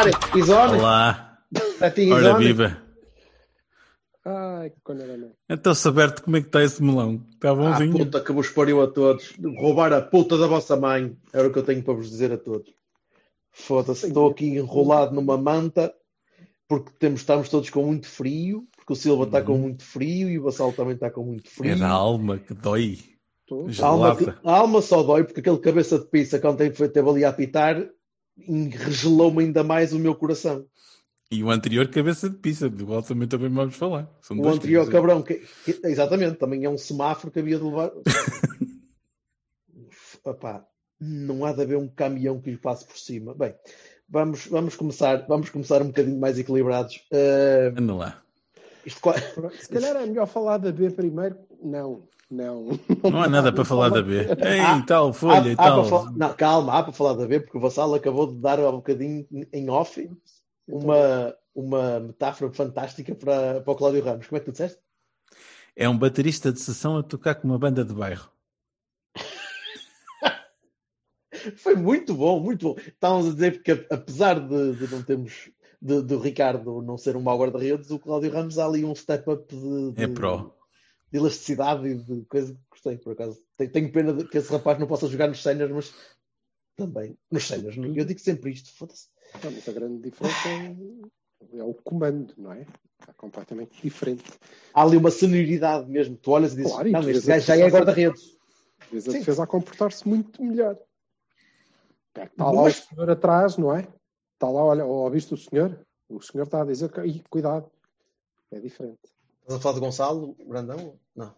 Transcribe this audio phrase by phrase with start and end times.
[0.00, 1.38] Olá,
[1.94, 2.44] ti, ora Isone?
[2.46, 2.82] viva.
[4.24, 5.32] Ai, que coisa não.
[5.48, 7.22] Então, Saberto, como é que está esse melão?
[7.34, 7.92] Está Ah, bonzinho?
[8.06, 9.34] puta que vos pariu a todos.
[9.58, 11.14] Roubar a puta da vossa mãe.
[11.34, 12.72] Era o que eu tenho para vos dizer a todos.
[13.52, 15.92] Foda-se, estou aqui enrolado numa manta
[16.66, 18.66] porque temos, estamos todos com muito frio.
[18.78, 21.72] Porque o Silva está com muito frio e o Vassal também está com muito frio.
[21.72, 22.98] é da alma que dói.
[23.82, 27.22] A alma, a alma só dói porque aquele cabeça de pizza, quando tem- teve ali
[27.24, 27.86] a apitar,
[28.70, 30.64] regelou-me ainda mais o meu coração.
[31.32, 34.10] E o anterior, cabeça de pizza, do qual também, também vamos falar.
[34.20, 34.92] São O anterior tipos.
[34.98, 37.92] cabrão, que, que- exatamente, também é um semáforo que havia de levar.
[40.26, 40.66] Epá,
[41.00, 43.34] não há de haver um caminhão que lhe passe por cima.
[43.34, 43.54] Bem,
[44.08, 47.00] vamos, vamos, começar, vamos começar um bocadinho mais equilibrados.
[47.12, 48.22] Eh, Anda lá.
[48.84, 49.00] isto
[49.60, 51.36] Se calhar é melhor falar da B primeiro.
[51.62, 52.68] Não, não.
[53.10, 54.20] Não há nada para falar da B.
[54.20, 55.84] Ei, tal, há, folha e há para tal.
[55.84, 58.68] falar- não, calma, há para falar da B, porque o Vassal acabou de dar há
[58.70, 60.08] um bocadinho em off
[60.68, 64.26] uma, uma metáfora fantástica para, para o Cláudio Ramos.
[64.26, 64.78] Como é que tu disseste?
[65.76, 68.28] É um baterista de sessão a tocar com uma banda de bairro.
[71.56, 72.80] Foi muito bom, muito bom.
[72.80, 75.50] Estávamos a dizer que apesar de, de não termos
[75.80, 78.94] de, de o Ricardo não ser um mau guarda-redes, o Cláudio Ramos há ali um
[78.94, 80.50] step-up de, de, É pró.
[81.10, 83.42] De elasticidade e de coisa que gostei, por acaso.
[83.56, 85.94] Tenho, tenho pena de que esse rapaz não possa jogar nos séniores, mas
[86.76, 87.76] também nos séniores.
[87.96, 89.08] Eu digo sempre isto, foda-se.
[89.42, 92.66] Não, mas a grande diferença é, é o comando, não é?
[93.00, 94.24] Está completamente diferente.
[94.74, 96.16] Há ali uma senioridade mesmo.
[96.16, 98.38] Tu olhas e dizes, Claro, e não, este gajo já é guarda-redes.
[98.90, 100.78] Vês a defesa a comportar-se muito melhor.
[102.16, 103.86] Está lá Mas- o senhor atrás, não é?
[104.34, 105.78] Está lá, olha, ouviste o senhor?
[106.08, 107.70] O senhor está a dizer que, "Ih, cuidado,
[108.50, 108.98] é diferente.
[109.50, 110.96] Estás a falar de Gonçalo Brandão?
[111.16, 111.34] Não.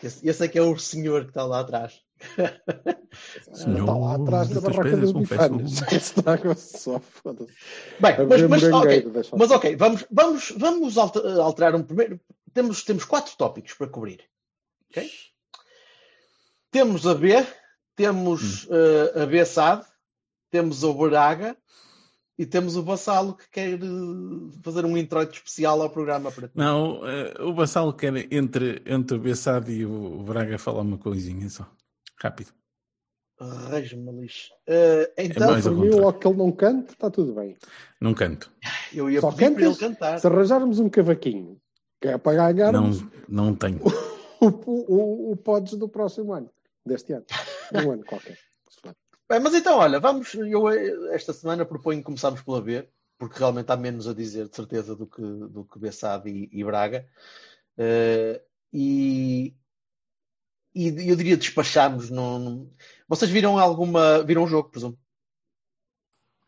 [0.00, 2.00] Esse, esse é que é o senhor que está lá atrás.
[3.52, 4.90] Senhor, está lá atrás da barraca.
[5.92, 7.52] Está só, foda-se.
[7.98, 11.82] Bem, A mas, mas, ok, morangueiro, deixa mas ok, vamos, vamos, vamos alter- alterar um
[11.82, 12.20] primeiro.
[12.54, 14.20] Temos, temos quatro tópicos para cobrir.
[14.88, 15.10] ok?
[16.70, 17.44] Temos a B,
[17.96, 19.84] temos eh, a B SAD,
[20.48, 21.56] temos o Braga
[22.42, 23.78] e temos o Vassalo que quer eh,
[24.64, 26.54] fazer um introito especial ao programa para ti.
[26.56, 31.48] Não, eh, o Bassalo quer entre, entre o Bessado e o Braga falar uma coisinha
[31.48, 31.70] só.
[32.20, 32.50] Rápido.
[33.70, 34.50] Reis-me lixo.
[34.66, 37.56] Eh, então, ao Por mim, logo que ele não cante, está tudo bem.
[38.00, 38.50] Não canto.
[38.92, 40.18] eu ia Só pedir para ele cantar.
[40.18, 41.60] se arranjarmos um cavaquinho,
[42.00, 43.80] que é para ganharmos Não, não tenho.
[44.42, 46.50] o, o, o Pods do próximo ano,
[46.84, 47.24] deste ano.
[47.70, 48.36] De um ano qualquer.
[49.32, 50.34] Bem, mas então, olha, vamos.
[50.34, 50.68] Eu
[51.14, 55.06] esta semana proponho começarmos pela B, porque realmente há menos a dizer, de certeza, do
[55.06, 57.08] que, do que Bessade e, e Braga.
[57.78, 59.56] Eh, e,
[60.74, 62.10] e eu diria despacharmos.
[62.10, 62.70] No-
[63.08, 64.22] Vocês viram alguma.
[64.22, 64.98] Viram o jogo, presumo?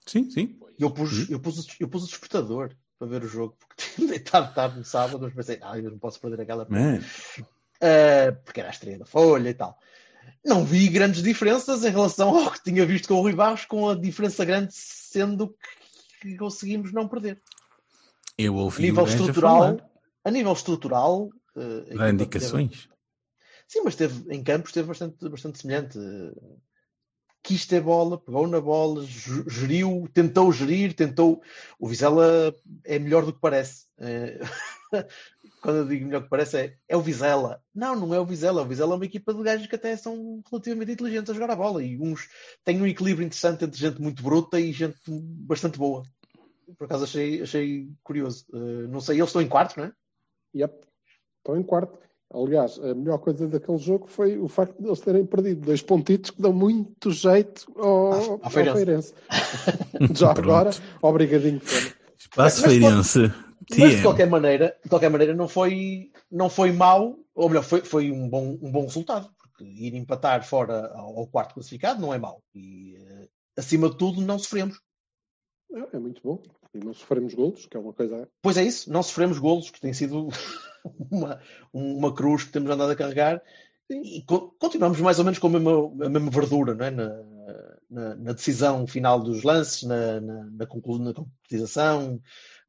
[0.04, 0.60] Sim, sim.
[0.78, 4.08] Eu pus, eu pus, o- eu pus o despertador para ver o jogo, porque tinha
[4.08, 6.68] deitado tarde no sábado, mas pensei, ah, eu não posso perder aquela.
[6.70, 6.98] É.
[7.80, 9.78] Uh, porque era a estreia da Folha e tal.
[10.44, 13.88] Não vi grandes diferenças em relação ao que tinha visto com o Rui Barros, com
[13.88, 15.54] a diferença grande sendo
[16.20, 17.40] que conseguimos não perder.
[18.36, 19.90] Eu A ouvi nível a estrutural, falar.
[20.24, 22.70] a nível estrutural, uh, a equipa Dá indicações.
[22.70, 22.88] teve-
[23.68, 25.98] sim, mas teve, em campo esteve bastante, bastante semelhante.
[25.98, 26.58] Uh,
[27.46, 31.42] Quis ter bola, pegou na bola, ge- geriu, tentou gerir, tentou.
[31.78, 33.84] O Vizela é melhor do que parece.
[33.98, 34.40] Uh,
[35.64, 37.58] quando eu digo melhor que parece, é, é o Vizela.
[37.74, 38.60] Não, não é o Vizela.
[38.60, 41.56] O Vizela é uma equipa de gajos que até são relativamente inteligentes a jogar a
[41.56, 41.82] bola.
[41.82, 42.28] E uns
[42.62, 46.02] têm um equilíbrio interessante entre gente muito bruta e gente bastante boa.
[46.76, 48.44] Por acaso achei, achei curioso.
[48.52, 49.92] Uh, não sei, eles estão em quarto, não é?
[50.54, 50.74] Yep.
[51.38, 51.98] Estão em quarto.
[52.34, 56.30] Aliás, a melhor coisa daquele jogo foi o facto de eles terem perdido dois pontitos
[56.30, 58.84] que dão muito jeito ao, À- à ao Feirense.
[58.84, 59.14] Feirense.
[60.14, 60.70] Já agora,
[61.00, 61.62] obrigadinho.
[62.18, 63.80] Espaço Mas- Feirense.
[63.80, 67.80] Mas de qualquer maneira, de qualquer maneira não foi, não foi mau, ou melhor, foi,
[67.82, 72.12] foi um, bom, um bom resultado, porque ir empatar fora ao, ao quarto classificado não
[72.12, 72.42] é mau.
[72.54, 74.80] E eh, acima de tudo não sofremos.
[75.72, 76.42] É, é muito bom.
[76.74, 78.28] E não sofremos golos, que é uma coisa.
[78.42, 80.28] Pois é isso, não sofremos golos, que tem sido
[81.10, 81.40] uma,
[81.72, 83.40] uma cruz que temos andado a carregar.
[83.88, 85.72] E co- continuamos mais ou menos com a mesma,
[86.06, 86.90] a mesma verdura não é?
[86.90, 87.08] na,
[87.90, 92.20] na- na decisão final dos lances, na, na, na concretização,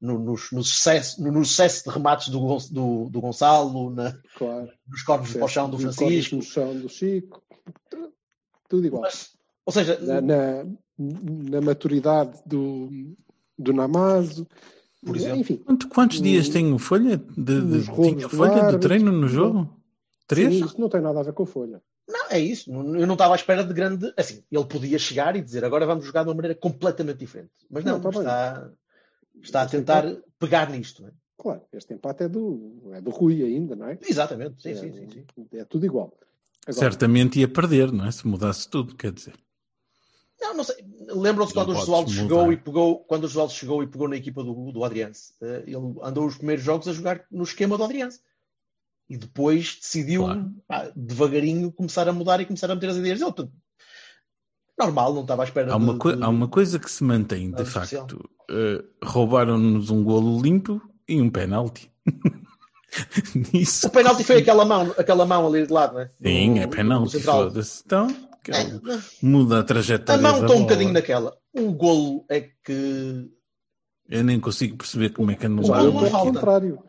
[0.06, 2.40] no, nos- no, sucesso, no, no sucesso de remates do,
[2.72, 4.70] do, do Gonçalo, na- Claro.
[4.88, 6.36] nos corpos para o chão do Nos Francisco.
[6.36, 7.42] corpos no chão do Chico.
[8.70, 9.02] Tudo- igual.
[9.04, 9.32] Mas,
[9.66, 10.66] ou seja, Na, na,
[10.98, 12.90] na maturidade do,
[13.58, 14.48] do Namazo.
[15.06, 15.40] Por exemplo.
[15.40, 17.18] Enfim, Quanto- quantos dias No- tem o Folha?
[17.18, 19.70] De, de- tinha Folha de treino no jogo?
[20.28, 20.52] Três?
[20.56, 21.80] sim, isso não tem nada a ver com a folha.
[22.10, 22.72] não, é isso.
[22.72, 24.12] Eu não estava à espera de grande.
[24.18, 27.52] Assim, ele podia chegar e dizer agora vamos jogar de uma maneira completamente diferente.
[27.70, 28.20] Mas não, Não, está bem.
[28.22, 28.72] está,
[29.42, 31.02] está a tentar empate- pegar nisto.
[31.04, 31.12] não é?
[31.38, 34.00] Claro, este empate é do, é do Rui ainda, não é?
[34.08, 35.26] Exatamente, sim, é, sim, sim, sim.
[35.58, 36.18] é tudo igual.
[36.66, 38.12] Agora, Certamente ia perder, não é?
[38.12, 39.36] Se mudasse tudo, quer dizer.
[40.42, 40.76] Não, não sei.
[41.08, 44.44] Lembram-se quando o Josualdo chegou e pegou, quando o Josualdo chegou e pegou na equipa
[44.44, 45.34] do, do Adrianse.
[45.42, 48.20] Eh, Ele andou os primeiros jogos a jogar no esquema do Adrianse.
[49.10, 50.52] E depois decidiu, Claro.
[50.68, 53.50] pá, devagarinho, começar a mudar e começar a meter as ideias dele.
[54.78, 57.52] Normal, não estava à espera Há uma, de, de- há uma coisa que se mantém,
[57.52, 58.02] de especial.
[58.08, 58.30] facto.
[58.50, 61.90] Eh, Roubaram-nos um golo limpo e um penalti.
[63.54, 63.88] Isso.
[63.88, 66.10] O penalti foi aquela mão, aquela mão ali de lado, né?
[66.24, 67.20] Sim, No- é penalti.
[67.20, 67.84] Foda-se.
[67.86, 68.08] Então,
[68.50, 68.82] é É, o-
[69.26, 70.20] muda a trajetória.
[70.20, 71.36] a mão está um bocadinho naquela.
[71.54, 73.30] O golo é que.
[74.08, 75.98] Eu nem consigo perceber como é que golo não anularam.
[76.00, 76.32] pelo falta.
[76.34, 76.80] contrário.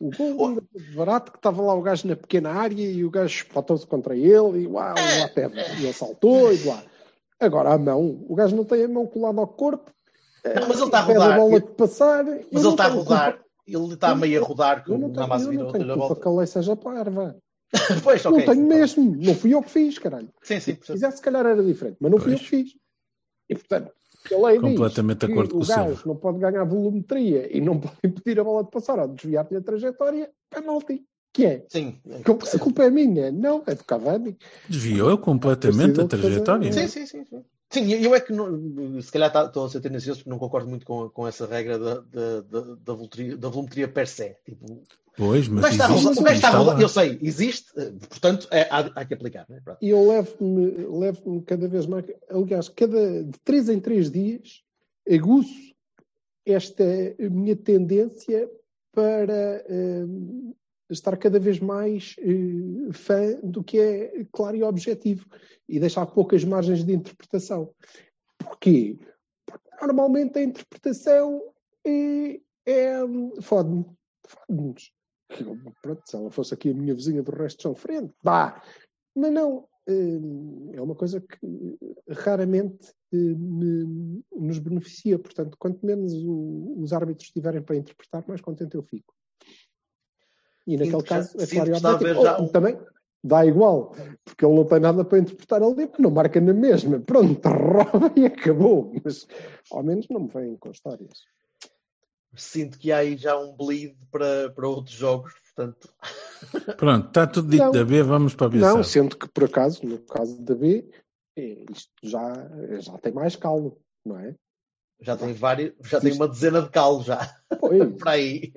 [0.00, 3.10] O gol ainda foi barato que estava lá o gajo na pequena área e o
[3.10, 5.54] gajo espatou-se contra ele e uau, lá pede.
[5.80, 6.82] E ele saltou e lá.
[7.44, 9.90] Agora a mão, o gajo não tem a mão colada ao corpo.
[10.44, 11.32] Não, mas ele está a rodar.
[11.32, 12.24] a bola Eu- de passar.
[12.24, 13.40] Mas ele está a rodar.
[13.66, 16.06] Ele está meio a rodar com o tenho, Namazo eu não virou tenho a culpa
[16.08, 16.20] volta.
[16.22, 17.36] que a lei seja parva.
[18.04, 18.38] Pois, ok.
[18.38, 18.78] não tenho bem.
[18.78, 19.16] mesmo.
[19.16, 20.28] Não fui eu que fiz, caralho.
[20.42, 20.76] Sim, sim.
[20.82, 22.48] Se fizesse, se calhar era diferente, mas não fui eu Pois.
[22.50, 22.72] que fiz.
[23.48, 23.92] E portanto,
[24.32, 27.60] a lei diz Completamente de que acordo com o gajo não pode ganhar volumetria e
[27.60, 31.02] não pode impedir a bola de passar ou desviar-lhe a trajetória, penalti.
[31.32, 31.64] Que é?
[31.68, 31.98] Sim.
[32.54, 33.32] A culpa é minha?
[33.32, 34.36] Não, é do Cavani.
[34.68, 36.72] Desviou completamente a trajetória.
[36.72, 37.24] Sim, sim, sim.
[37.24, 37.44] sim.
[37.70, 40.68] Sim, eu é que não- se calhar tá- estou a ser tendencioso porque não concordo
[40.68, 44.36] muito com, com essa regra da, da, da, da, volumetria, da volumetria per se.
[44.44, 44.82] Tipo,
[45.16, 47.72] Pois, o mas gajo está a existe, rodar, o gajo está está eu sei, existe,
[47.78, 49.46] eh, portanto é, há, há que aplicar.
[49.48, 49.62] Né?
[49.80, 50.70] E eu levo-me
[51.00, 52.04] levo cada vez mais.
[52.30, 54.62] Aliás, cada, de três em três dias,
[55.10, 55.72] aguço
[56.44, 56.84] esta
[57.18, 58.50] minha tendência
[58.92, 60.54] para hum,
[60.92, 65.26] estar cada vez mais eh, fã do que é claro e objetivo
[65.68, 67.72] e deixar poucas margens de interpretação.
[68.38, 68.98] Porquê?
[69.46, 71.42] Porque normalmente a interpretação
[71.84, 72.94] é, é
[73.40, 73.84] fode-me.
[74.26, 74.92] Fode-nos.
[75.82, 78.62] Pronto, se ela fosse aqui a minha vizinha do resto são frente, dá.
[79.14, 81.78] Mas não, hum, é uma coisa que
[82.08, 85.18] raramente me- nos beneficia.
[85.18, 89.14] Portanto, quanto menos o- os árbitros tiverem para interpretar, mais contente eu fico.
[90.66, 92.78] E naquele caso, é claro que está já Oh, um- Também
[93.24, 93.94] dá igual,
[94.24, 97.00] porque ele não tem nada para interpretar ali, porque não marca na mesma.
[97.00, 98.92] Pronto, rouba e acabou.
[99.04, 99.26] Mas
[99.70, 101.20] ao menos não me vêm com histórias.
[102.34, 105.88] Sinto que há aí já um bleed para, para outros jogos, portanto.
[106.78, 107.72] Pronto, está tudo dito Não.
[107.72, 108.58] da B, vamos para a B.
[108.58, 110.88] Não, sendo que por acaso, no caso da B,
[111.36, 112.50] é, isto já,
[112.80, 114.34] já tem mais calmo, não é?
[115.00, 117.36] Já tem vários, já tem uma dezena de calos já.
[117.60, 118.52] Pois, Para aí.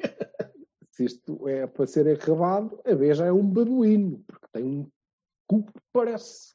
[0.95, 4.91] Se isto é para ser acabado, a B já é um babuíno, porque tem um
[5.47, 6.51] cu que parece,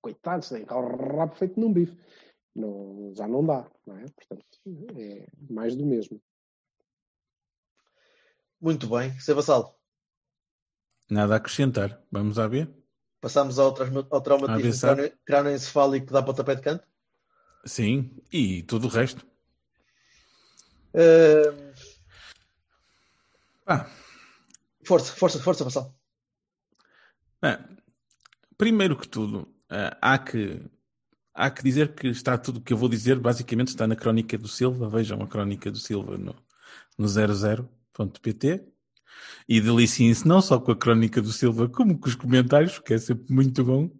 [0.00, 1.96] coitado, tem o rabo feito num bife.
[2.54, 4.06] Não, já não dá, não é?
[4.06, 4.46] Portanto,
[4.98, 6.20] é mais do mesmo.
[8.60, 9.18] Muito bem.
[9.20, 9.34] Sr.
[9.34, 9.78] Vassal,
[11.08, 12.02] Nada a acrescentar.
[12.10, 12.66] Vamos à B?
[13.20, 13.74] passamos ao,
[14.10, 14.88] ao traumatismo
[15.24, 16.84] crânioencefálico que dá pontapé de canto.
[17.64, 19.26] Sim, e tudo o resto.
[23.66, 23.90] Ah,
[24.84, 25.94] força, força, força, Vassal.
[27.42, 27.58] bem,
[28.56, 30.62] primeiro que tudo, ah, há que
[31.34, 34.38] há que dizer que está tudo o que eu vou dizer, basicamente está na crónica
[34.38, 34.88] do Silva.
[34.88, 36.34] Vejam a crónica do Silva no,
[36.96, 38.66] no 00.pt
[39.48, 42.98] e deliciem-se não só com a crónica do Silva, como com os comentários, que é
[42.98, 43.90] sempre muito bom.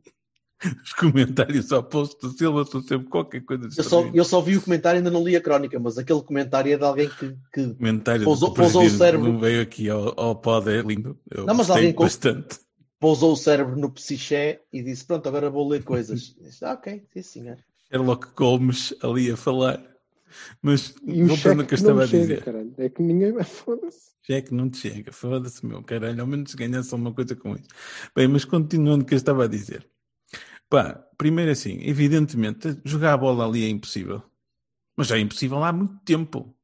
[0.84, 4.56] Os comentários ao post do Silva são sempre qualquer coisa Eu só, eu só vi
[4.56, 7.36] o comentário e ainda não li a crónica, mas aquele comentário é de alguém que,
[7.52, 9.32] que comentário Pousou- pousou o cérebro.
[9.32, 11.18] não veio aqui ao, ao pod, é lindo.
[11.30, 12.58] Eu Não, mas alguém bastante.
[12.98, 16.34] pousou o cérebro no psiché e disse: Pronto, agora vou ler coisas.
[16.40, 17.58] Disse, ah, ok, sim, senhor.
[17.90, 19.82] Sherlock Holmes ali a falar.
[20.60, 22.74] Mas o voltando ao que eu estava a chega, dizer, caralho.
[22.78, 24.10] É que ninguém vai foda-se.
[24.28, 27.54] já é que não te chega, foda-se meu caralho, ao menos ganhasse alguma coisa com
[27.54, 27.68] isso.
[28.14, 29.86] Bem, mas continuando o que eu estava a dizer.
[30.68, 34.22] Pá, primeiro assim, evidentemente, jogar a bola ali é impossível.
[34.96, 36.54] Mas já é impossível há muito tempo.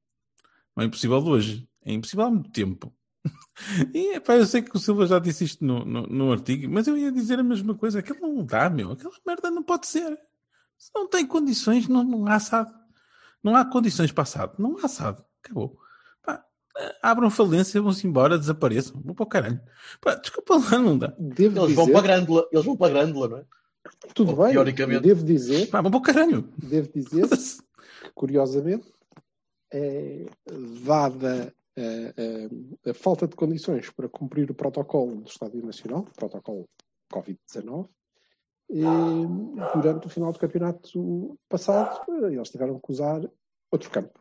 [0.75, 1.69] Não é impossível de hoje.
[1.85, 2.93] É impossível há muito tempo.
[3.95, 6.87] E pá, eu sei que o Silva já disse isto no, no, no artigo, mas
[6.87, 7.99] eu ia dizer a mesma coisa.
[7.99, 8.93] Aquilo não dá, meu.
[8.93, 10.19] Aquela merda não pode ser.
[10.79, 12.73] Se não tem condições, não, não há assado.
[13.43, 14.55] Não há condições para assado.
[14.59, 15.25] Não há assado.
[15.45, 15.79] Acabou.
[16.23, 16.45] Pá,
[17.03, 19.01] abram falência, vão-se embora, desapareçam.
[19.05, 19.61] Vão para o caralho.
[20.01, 21.15] Pá, desculpa lá, não dá.
[21.19, 23.45] Devo Eles dizer, vão para a grândula, eles vão para a grândula, não é?
[24.15, 25.03] Tudo bem, teoricamente.
[25.03, 26.43] devo dizer, Pá, caralho.
[26.59, 27.37] devo dizer que,
[28.15, 28.93] curiosamente,
[29.73, 30.27] é,
[30.85, 36.69] dada eh, eh, a falta de condições para cumprir o protocolo do Estádio Nacional, protocolo
[37.11, 37.89] Covid-19,
[38.71, 43.23] eh, durante o final do campeonato passado, eles tiveram que usar
[43.71, 44.21] outro campo,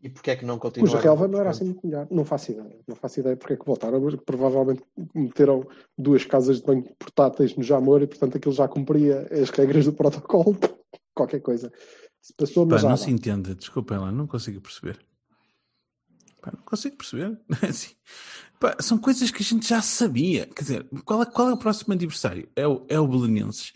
[0.00, 0.92] E porquê é que não continuaram?
[0.92, 2.06] cuja relva não era assim muito melhor.
[2.10, 2.78] Não faço ideia.
[2.86, 7.56] Não faço ideia porque é que voltaram, mas provavelmente meteram duas casas de banho portáteis
[7.56, 10.56] no Jamor e, portanto, aquilo já cumpria as regras do protocolo.
[11.14, 11.72] Qualquer coisa.
[12.22, 15.00] Se passou, Pá, mas já não se entende, desculpem lá, não consigo perceber.
[16.40, 17.40] Pá, não consigo perceber.
[17.68, 17.94] Assim,
[18.60, 20.46] pá, são coisas que a gente já sabia.
[20.46, 22.48] Quer dizer, qual é, qual é o próximo adversário?
[22.54, 23.72] É o, é o Belenenses.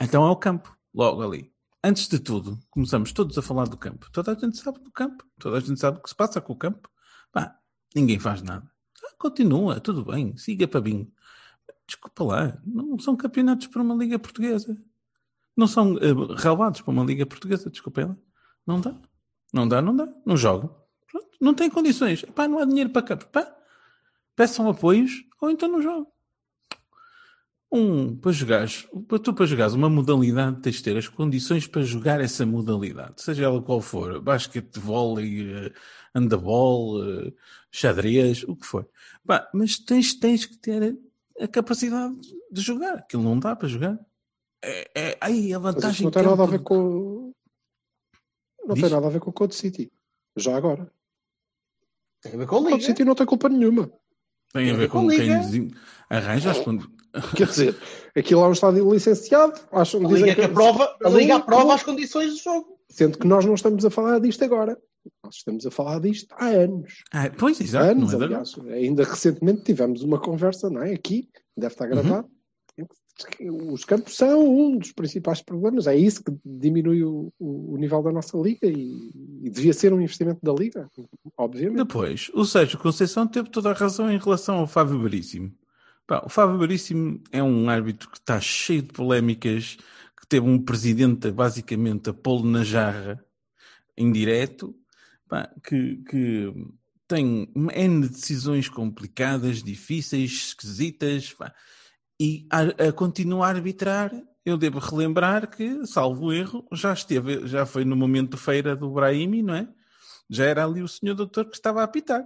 [0.00, 1.53] Então é o campo, logo ali.
[1.86, 4.10] Antes de tudo, começamos todos a falar do campo.
[4.10, 5.22] Toda a gente sabe do campo.
[5.38, 6.88] Toda a gente sabe o que se passa com o campo.
[7.30, 7.58] Pá,
[7.94, 8.66] ninguém faz nada.
[9.04, 11.12] Ah, continua, tudo bem, siga para bingo.
[11.86, 14.82] Desculpa lá, não são campeonatos para uma liga portuguesa.
[15.54, 18.16] Não são uh, relevados para uma liga portuguesa, desculpa lá.
[18.66, 18.98] Não dá.
[19.52, 20.08] Não dá, não dá.
[20.24, 20.74] Não jogam.
[21.12, 22.24] Pronto, não tem condições.
[22.34, 23.26] Pá, não há dinheiro para campo.
[23.26, 23.54] Pá,
[24.34, 26.10] peçam apoios ou então não jogam.
[27.72, 31.82] Um, para jogares, para tu para jogares uma modalidade, tens de ter as condições para
[31.82, 35.72] jogar essa modalidade, seja ela qual for, basquete, vôlei, eh,
[36.14, 37.32] handball, eh,
[37.72, 38.88] xadrez, o que for.
[39.26, 40.96] Pá, mas tens, tens que ter
[41.40, 42.14] a capacidade
[42.52, 42.98] de jogar.
[42.98, 43.98] Aquilo não dá para jogar.
[44.62, 47.32] É, é, aí a vantagem não tem que é nada a o- ver com.
[48.64, 48.84] Não Diz?
[48.84, 49.92] tem nada a ver com o Code City.
[50.36, 50.88] Já agora.
[52.22, 52.86] Tem a ver com O a Code liga.
[52.86, 53.90] City não tem culpa nenhuma.
[54.52, 55.70] tem a ver com com a quem
[56.08, 56.94] arranja as condições.
[57.36, 57.76] Quer dizer,
[58.16, 59.58] aquilo é um estádio licenciado.
[59.72, 62.78] Acham, A dizem liga, que aprova, a liga aprova as condições do jogo.
[62.88, 64.76] Sendo que nós não estamos a falar disto agora.
[65.24, 67.02] Nós estamos a falar disto há anos.
[67.12, 68.42] Ah, pois, Há exato, anos, não é de agora.
[68.56, 68.72] aliás.
[68.82, 70.92] Ainda recentemente tivemos uma conversa, não é?
[70.94, 72.28] Aqui, deve estar gravado.
[73.38, 75.86] que Os campos são um dos principais problemas.
[75.86, 79.10] É isso que diminui o, o- o nível da nossa liga e,
[79.42, 80.88] e devia ser um investimento da liga,
[81.36, 81.76] obviamente.
[81.78, 85.52] Depois, o Sérgio Conceição teve toda a razão em relação ao Fábio Veríssimo.
[86.06, 89.76] Pá, o Fábio Veríssimo é um árbitro que está cheio de polémicas,
[90.20, 93.24] que teve um presidente basicamente a pô-lo na jarra
[93.96, 94.74] em direto,
[95.28, 96.52] pá, que, que
[97.08, 101.54] tem N decisões complicadas, difíceis, esquisitas, pá,
[102.20, 104.12] e a, a continuar a arbitrar,
[104.44, 109.42] eu devo relembrar que, salvo erro, já esteve, já foi no momento feira do Brahimi,
[109.42, 109.68] não é?
[110.28, 112.24] Já era ali o senhor doutor que estava a apitar.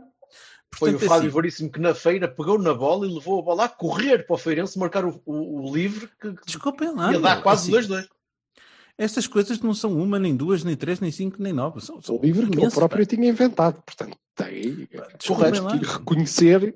[0.75, 3.43] Foi o Portanto, Fábio assim, Veríssimo que na feira pegou na bola e levou a
[3.43, 7.13] bola a correr para o Feirense marcar o, o- o livre que, que Desculpem lá.
[7.13, 8.07] ia dar meu, quase assim, 2-2.
[8.97, 11.81] Estas coisas não são uma, nem duas, nem três, nem cinco, nem nove.
[11.81, 13.15] São, são O livro que imensas, próprio pá.
[13.15, 13.81] tinha inventado.
[13.83, 14.89] Portanto, tem,
[15.61, 15.71] lá.
[15.71, 16.75] que lhe reconhecer,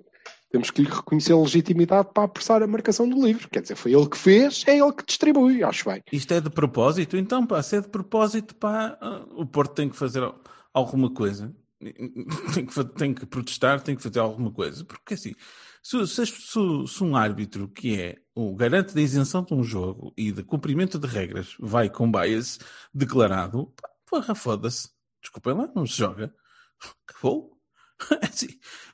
[0.51, 3.49] temos que lhe reconhecer legitimidade para apressar a marcação do livro.
[3.51, 6.03] Quer dizer, foi ele que fez, é ele que distribui, acho bem.
[6.13, 7.17] Isto é de propósito?
[7.17, 10.41] Então, pá, se é de propósito, pá, ah, o Porto tem que fazer al-
[10.73, 11.53] alguma coisa.
[12.55, 14.85] Tem que, tem que protestar, tem que fazer alguma coisa.
[14.85, 15.35] Porque assim,
[15.83, 20.31] se, se, se- um árbitro que é o garante da isenção de um jogo e
[20.33, 22.59] de cumprimento de regras vai com bias
[22.95, 23.75] declarado,
[24.07, 24.89] porra, foda-se.
[25.21, 26.35] Desculpem lá, não se joga.
[27.09, 27.59] Acabou.
[28.23, 28.49] Assim,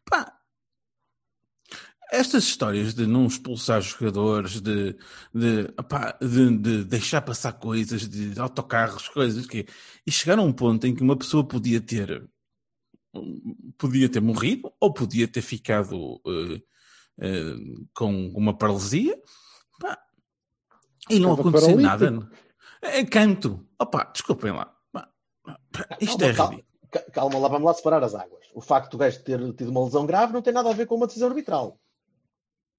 [0.05, 0.39] pá,
[2.11, 4.95] estas histórias de não expulsar jogadores, de,
[5.35, 9.67] de, opá, de, de deixar passar coisas, de autocarros, coisas que
[10.07, 12.27] e chegar a um ponto em que uma pessoa podia ter
[13.77, 16.61] podia ter morrido ou podia ter ficado eh,
[17.21, 17.55] eh,
[17.95, 19.19] com uma paralisia
[19.81, 19.99] pá,
[21.11, 22.29] e não aconteceu nada.
[22.83, 23.67] É canto.
[23.79, 24.75] Opa, desculpem lá.
[24.93, 25.09] Pá,
[25.73, 26.69] pá, Isto é Calma, ridículo.
[26.91, 28.47] Ca- Calma lá, vamos lá separar as águas.
[28.55, 30.95] O facto do gajo ter tido uma lesão grave não tem nada a ver com
[30.95, 31.81] uma decisão arbitral.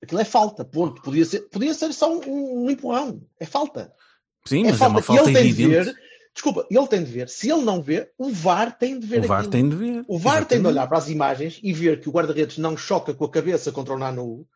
[0.02, 1.02] Aquilo é falta, ponto.
[1.02, 3.22] Podia ser, podia ser só um, um empurrão.
[3.40, 3.94] É falta.
[4.46, 5.24] Sim, é mas é uma falta.
[5.24, 5.86] falta e ele tem de evidente.
[5.94, 6.09] ver.
[6.40, 7.28] Desculpa, ele tem de ver.
[7.28, 9.52] Se ele não vê, o VAR tem de ver O VAR aquilo.
[9.52, 10.06] tem de ver.
[10.08, 10.68] O VAR tem de Exatamente.
[10.68, 13.94] olhar para as imagens e ver que o guarda-redes não choca com a cabeça contra
[13.94, 14.48] o Nanu,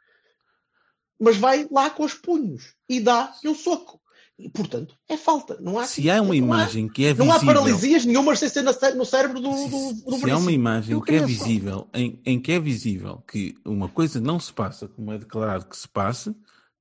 [1.19, 3.99] mas vai lá com os punhos e dá-lhe um soco.
[4.39, 5.57] E, portanto, é falta.
[5.59, 8.61] Não há, Se há uma imagem que é Não há visível, paralisias nenhumas sem ser
[8.61, 12.53] no cérebro do, do, do se há uma imagem que é visível, em, em que
[12.53, 16.33] é visível que uma coisa não se passa como é declarado que se passe,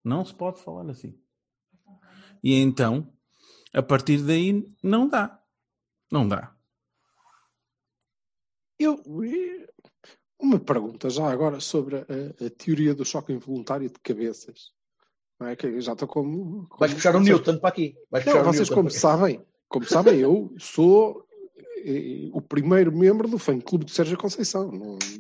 [0.05, 1.13] não se pode falar assim.
[2.43, 3.09] E então,
[3.73, 5.41] a partir daí, não dá.
[6.11, 6.55] Não dá.
[8.79, 9.01] Eu,
[10.39, 14.73] uma pergunta já agora sobre a, a teoria do choque involuntário de cabeças.
[15.39, 15.57] Não é?
[15.57, 16.67] que eu já estou como.
[16.67, 17.97] como Vais puxar o Newton para aqui.
[18.11, 19.01] Vais Não, puxar o vocês Newton como para aqui.
[19.01, 21.27] sabem, como sabem, eu sou
[21.85, 24.71] eh, o primeiro membro do fã clube de Sérgio Conceição.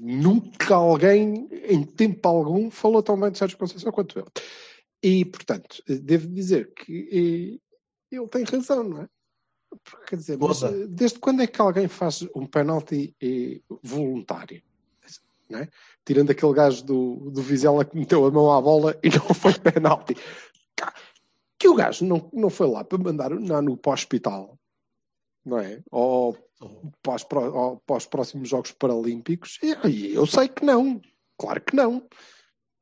[0.00, 4.26] Nunca alguém, em tempo algum, falou tão bem de Sérgio Conceição quanto eu.
[5.02, 7.71] E, portanto, eh, devo dizer que eh,
[8.16, 9.08] ele tem razão, não é?
[9.84, 14.62] Porque, quer dizer, mas, eh, desde quando é que alguém faz um penalti eh, voluntário?
[15.48, 15.68] Não é?
[16.04, 19.54] Tirando aquele gajo do, do Vizela que meteu a mão à bola e não foi
[19.58, 20.16] penalti.
[21.58, 24.58] Que o gajo não, não foi lá para mandar o Nano para o hospital,
[25.44, 25.82] não é?
[25.90, 26.36] Ou
[27.02, 29.58] para os, para os próximos Jogos Paralímpicos.
[29.62, 31.00] E, eu sei que não.
[31.38, 32.06] Claro que não.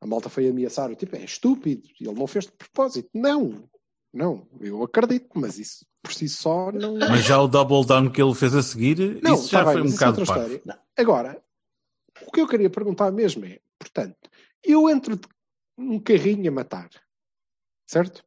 [0.01, 3.11] A malta foi ameaçar o tipo, é estúpido, ele não fez de propósito.
[3.13, 3.69] Não,
[4.12, 6.99] não, eu acredito, mas isso por si só não.
[6.99, 9.75] Mas já o double down que ele fez a seguir, Não, isso já tá bem,
[9.75, 10.62] foi um é bocado história.
[10.97, 11.43] Agora,
[12.26, 14.29] o que eu queria perguntar mesmo é, portanto,
[14.64, 15.29] eu entro de
[15.79, 16.90] um carrinho a matar,
[17.87, 18.25] certo?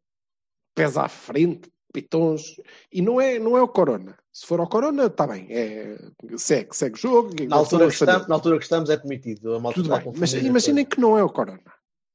[0.75, 2.59] Pés à frente, pitons,
[2.91, 4.17] e não é, não é o Corona.
[4.31, 5.97] Se for ao Corona, está bem, é,
[6.37, 7.29] segue, segue o jogo.
[7.47, 9.61] Na altura, que estamos, na altura que estamos é permitido.
[9.73, 11.61] Tudo bem, mas imaginem que não é o Corona.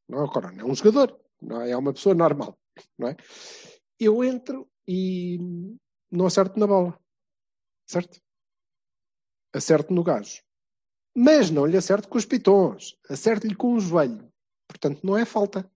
[0.08, 2.58] Não é o Corona, é um jogador, não é, é uma pessoa normal,
[2.99, 3.16] não é?
[3.99, 5.38] Eu entro e
[6.11, 6.99] não acerto na bola,
[7.87, 8.20] certo?
[9.52, 10.42] Acerto no gajo.
[11.16, 14.30] Mas não lhe acerto com os pitons, acerto-lhe com o joelho.
[14.68, 15.70] Portanto, não é falta.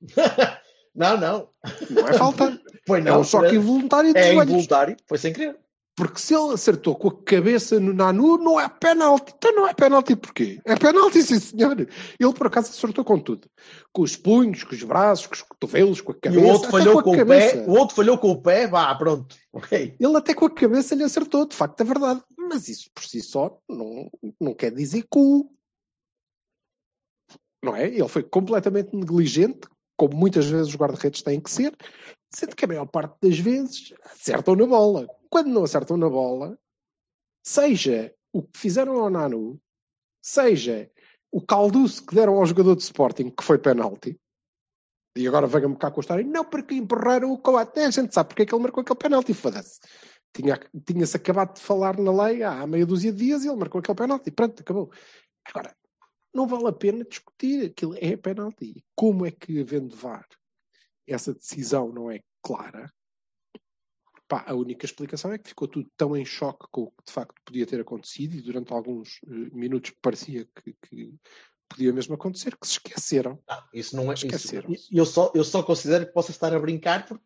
[0.92, 1.48] Não, não.
[1.88, 2.60] Não é falta.
[2.88, 3.20] É não.
[3.20, 4.42] um choque involuntário É joelhos.
[4.50, 4.96] involuntário.
[5.06, 5.56] Foi sem querer.
[6.00, 9.34] Porque se ele acertou com a cabeça no Nanu, não é penalti.
[9.36, 10.58] Então não é penalti porquê?
[10.64, 11.78] É penalti, sim senhor.
[11.78, 13.46] Ele por acaso acertou com tudo.
[13.92, 16.40] Com os punhos, com os braços, com os cotovelos, com a E cabeça.
[16.42, 17.64] o outro falhou com com o pé.
[17.68, 18.66] O outro falhou com o pé.
[18.66, 19.36] Vá, pronto.
[19.52, 19.94] Ok.
[20.00, 22.22] Ele até com a cabeça lhe acertou, de facto é verdade.
[22.38, 25.50] Mas isso por si só não, não quer dizer o...
[27.62, 27.88] Não é?
[27.88, 31.76] Ele foi completamente negligente, como muitas vezes os guarda-redes têm que ser,
[32.34, 35.06] sendo que a maior parte das vezes acertam na bola.
[35.30, 36.58] Quando não acertam na bola,
[37.42, 39.60] seja o que fizeram ao Nanu,
[40.20, 40.90] seja
[41.30, 44.20] o calduço que deram ao jogador de Sporting, que foi penalti,
[45.16, 48.28] e agora venha-me cá com a história, não porque empurraram o Coaté, a gente sabe
[48.28, 49.80] porque é que ele marcou aquele penalti, foda-se.
[50.32, 53.80] Tinha- Tinha-se acabado de falar na lei há meia dúzia de dias e ele marcou
[53.80, 54.92] aquele penalti, pronto, acabou.
[55.44, 55.76] Agora,
[56.32, 58.84] não vale a pena discutir, aquilo é penalti.
[58.94, 60.26] Como é que, havendo VAR,
[61.06, 62.92] essa decisão não é clara?
[64.30, 67.12] Pá, a única explicação é que ficou tudo tão em choque com o que de
[67.12, 71.12] facto podia ter acontecido e durante alguns eh, minutos parecia que, que
[71.68, 73.40] podia mesmo acontecer, que se esqueceram.
[73.74, 74.14] Isso não é.
[74.14, 74.86] Isso, Esqueceram-se.
[74.96, 77.24] eu, só, eu só considero que possa estar a brincar porque.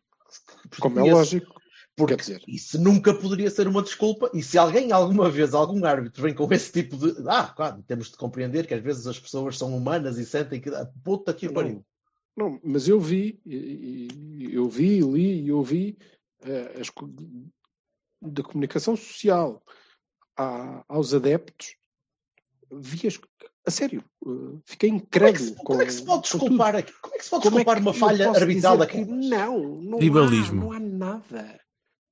[0.63, 1.53] porque Como é lógico.
[1.95, 4.31] Porque dizer- isso nunca poderia ser uma desculpa.
[4.33, 7.15] E se alguém, alguma vez, algum árbitro vem com esse tipo de.
[7.29, 10.69] Ah, claro, temos de compreender que às vezes as pessoas são humanas e sentem que.
[10.69, 11.85] ah, Puta que pariu.
[12.35, 15.97] Não, mas eu vi, eu vi, li e ouvi
[18.21, 19.63] da comunicação social
[20.37, 21.75] a- aos adeptos,
[22.71, 23.19] vi as,
[23.65, 25.49] a sério, eh, fiquei Como é, que incrédulo.
[25.49, 26.93] se, como é que se pode com desculpar aqui?
[27.01, 29.05] Como é que se pode Como é desculpar que uma falha arbitral daquela?
[29.05, 31.61] Não, não há, não há nada.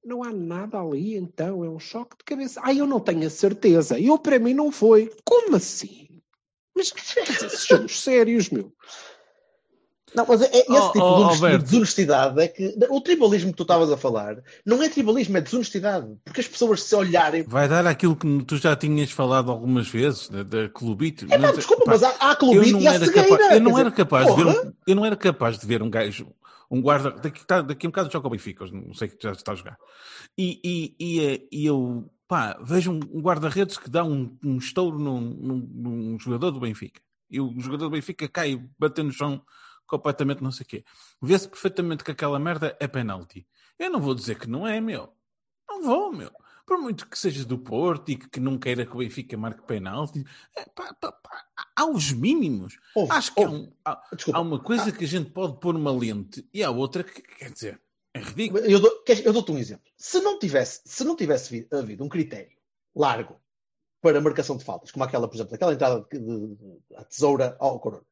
[0.05, 1.63] Não há nada ali, então.
[1.63, 2.59] É um choque de cabeça.
[2.63, 3.97] Ah, eu não tenho a certeza.
[3.99, 5.09] Eu, para mim, não foi.
[5.23, 6.21] Como assim?
[6.75, 8.73] Mas, dizer, sejamos sérios, meu.
[10.15, 11.63] Não, mas é, é esse Oh, tipo oh, de Alberto.
[11.65, 16.08] desonestidade é que o tribalismo que tu estavas a falar não é tribalismo, é desonestidade.
[16.23, 17.43] Porque as pessoas se olharem.
[17.43, 21.26] Vai dar aquilo que tu já tinhas falado algumas vezes, da, da clubite.
[21.30, 23.28] É, Não- desculpa, pá, mas há, há eu clubite não e há era cegueira.
[23.30, 25.89] capaz, eu não era capaz de ver um, eu não era capaz de ver um
[25.89, 26.28] gajo,
[26.69, 29.32] um guarda, daqui, tá- daqui a um bocado joga o Benfica, não sei que já
[29.32, 29.78] está a jogar.
[30.38, 34.58] E, e, e, eh, e eu, pá, vejo um, um guarda-redes que dá um, um
[34.58, 37.02] estouro num, num- num jogador do Benfica.
[37.30, 39.41] E o jogador do Benfica cai, batendo no chão
[39.97, 40.84] completamente não sei o quê.
[41.21, 43.45] Vê-se perfeitamente que aquela merda é penalti.
[43.77, 45.13] Eu não vou dizer que não é, meu.
[45.69, 46.32] Não vou, meu.
[46.65, 49.62] Por muito que seja do Porto e que, que não queira que o Benfica marque
[49.63, 50.23] penalti,
[50.56, 52.79] é, pá, pá, pá, há os mínimos.
[52.95, 54.01] ouve, Acho que há, um- há-
[54.34, 57.51] há uma coisa que a gente pode pôr uma lente e há outra que, quer
[57.51, 57.82] dizer,
[58.13, 58.63] é ridículo.
[58.65, 59.91] Eu, dou, eu dou-te um exemplo.
[59.97, 62.58] Se não tivesse, se não tivesse vi- havido um critério
[62.95, 63.39] largo
[64.01, 67.79] para marcação de faltas, como aquela, por exemplo, aquela entrada de, de, de- tesoura ao
[67.79, 68.06] Corona.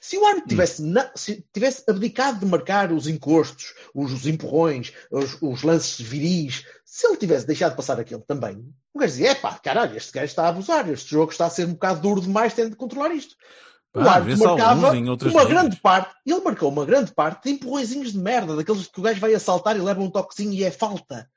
[0.00, 4.92] Se o árbitro tivesse, na- se tivesse abdicado de marcar os encostos, os, os empurrões,
[5.10, 9.34] os, os lances viris, se ele tivesse deixado passar aquele também, o gajo dizia: é
[9.34, 12.20] pá, caralho, este gajo está a abusar, este jogo está a ser um bocado duro
[12.20, 13.34] demais, tem de controlar isto.
[13.94, 14.90] O Pá, árbitro vê-se marcava
[15.30, 19.02] uma grande parte, ele marcou uma grande parte de empurrõezinhos de merda, daqueles que o
[19.02, 21.28] gajo vai a saltar e leva um toquezinho e é falta.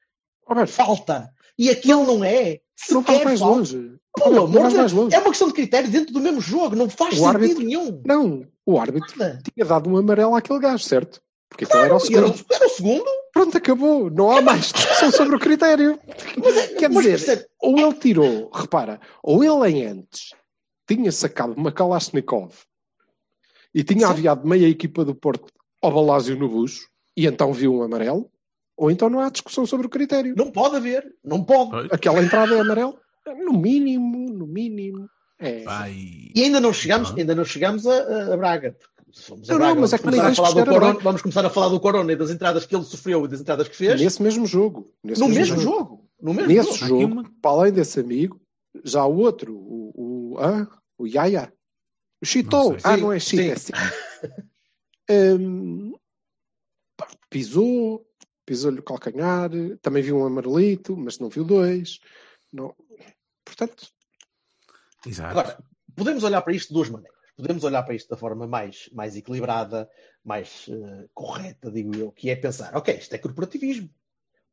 [0.54, 1.34] Beto, Falta.
[1.62, 2.60] E aquele não é.
[2.90, 3.92] Não vais sequer mais longe.
[4.18, 5.16] Pelo Não de mais Deus, longe.
[5.16, 8.02] é uma questão de critério dentro do mesmo jogo, não faz O sentido árbitro- nenhum.
[8.06, 9.40] Não, o árbitro Nada.
[9.54, 11.22] tinha dado um amarelo àquele gajo, certo?
[11.48, 12.46] Porque aquele era o segundo.
[12.52, 13.06] era o segundo.
[13.34, 14.10] Pronto, acabou.
[14.10, 15.98] Não há mais discussão sobre o critério.
[16.78, 20.34] Quer Mas, dizer, percebe, ou ele tirou, repara, ou ele em antes
[20.88, 22.54] tinha sacado uma Kalashnikov
[23.74, 24.12] e tinha Sim.
[24.14, 25.46] aviado meia equipa do Porto
[25.82, 28.30] ao balásio no bucho e então viu um amarelo,
[28.82, 30.34] ou então não há discussão sobre o critério.
[30.36, 31.70] não pode haver, não pode.
[31.70, 31.88] Pois.
[31.92, 32.98] Aquela entrada é amarelo?
[33.46, 35.08] No mínimo, no mínimo.
[35.40, 35.62] É.
[35.64, 35.94] Vai.
[36.36, 37.16] E ainda não chegamos, Ah.
[37.18, 38.76] ainda não chegamos a, a- Braga.
[38.76, 41.70] a Não, não, mas vamos, é começar a falar do corona, vamos começar a falar
[41.70, 44.02] do Corona e das entradas que ele sofreu e das entradas que fez.
[44.02, 44.92] Nesse mesmo jogo.
[45.04, 46.10] Nesse no mesmo jogo.
[46.20, 47.02] No mesmo Nesse jogo.
[47.02, 48.42] Jogo, uma- para além desse amigo,
[48.84, 50.68] já o outro, o, o, ah,
[50.98, 51.54] o Yaya,
[52.22, 52.92] o Chitol, Não sei.
[52.92, 53.74] ah, não é Chito, é assim.
[56.98, 58.06] Pá, pisou,
[58.52, 59.50] pisou-lhe o calcanhar,
[59.82, 62.00] também viu um amarelito, mas não viu dois.
[62.52, 62.76] Não.
[63.46, 63.88] Portanto,
[65.08, 65.32] Exato.
[65.32, 65.58] Agora,
[65.96, 67.18] podemos olhar para isto de duas maneiras.
[67.38, 69.90] Podemos olhar para isto da forma mais, mais equilibrada,
[70.24, 73.90] mais eh, correta, digo eu, que é pensar, ok, isto é corporativismo.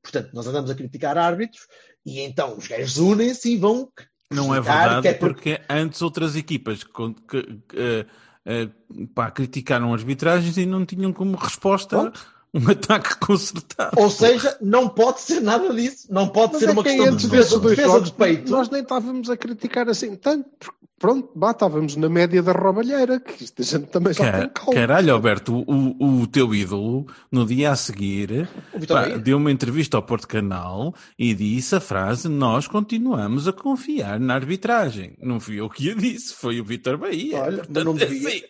[0.00, 1.66] Portanto, nós andamos a criticar árbitros
[2.06, 3.92] e então os gajos unem-se e vão
[4.32, 8.06] Não é verdade, é por- porque antes outras equipas que, que, eh,
[8.46, 8.70] eh,
[9.12, 12.12] pá, criticaram arbitragens e não tinham como resposta
[12.54, 14.00] um ataque consertado.
[14.00, 16.06] Ou seja, não pode ser nada disso.
[16.10, 18.50] Não pode mas ser é uma que questão de defesa, dois defesa jogos, de peito.
[18.50, 20.48] nós nem estávamos a criticar assim tanto.
[20.58, 24.40] porque, Pronto, bah, estávamos na média da roubalheira, que isto a gente também já tem
[24.40, 24.74] Ca- calma.
[24.74, 28.48] Caralho, Alberto, o, o teu ídolo, no dia a seguir,
[28.88, 34.18] pá, deu uma entrevista ao Porto Canal e disse a frase: Nós continuamos a confiar
[34.18, 35.16] na arbitragem.
[35.22, 37.38] Não fui eu que a disse, foi o Vitor Bahia.
[37.42, 38.28] Olha, Portanto, não é devia.
[38.28, 38.42] assim,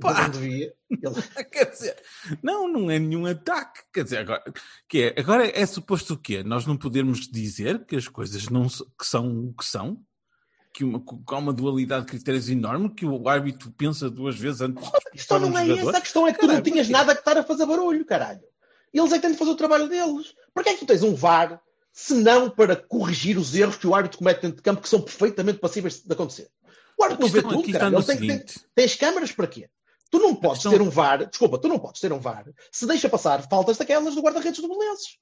[0.00, 0.22] pá.
[0.22, 0.72] não devia.
[0.90, 1.96] Ele- Quer dizer,
[2.42, 3.80] não, não é nenhum ataque.
[3.92, 4.42] Quer dizer, agora,
[4.88, 6.42] que é, agora é suposto o quê?
[6.42, 10.00] Nós não podemos dizer que as coisas não que são o que são?
[10.72, 14.82] Que, uma, há uma dualidade de critérios enorme, que o árbitro pensa duas vezes antes
[14.88, 15.88] de A questão não é jogador?
[15.90, 15.98] essa.
[15.98, 16.92] A questão é que tu não Caralho, tinhas porquê?
[16.92, 18.40] nada que estar a fazer barulho, caralho.
[18.94, 20.32] Eles é que têm de fazer o trabalho deles.
[20.54, 21.60] Para que é que tu tens um VAR
[21.92, 25.00] se não para corrigir os erros que o árbitro comete dentro de campo que são
[25.00, 26.48] perfeitamente passíveis de acontecer?
[26.96, 28.02] O árbitro não vê tudo, caralho.
[28.04, 29.68] tem, tem, tens câmaras para quê?
[30.10, 32.86] Tu não podes questão- ter um VAR, desculpa, tu não podes ter um VAR se
[32.86, 35.18] deixa passar faltas daquelas do guarda-redes do Belenenses.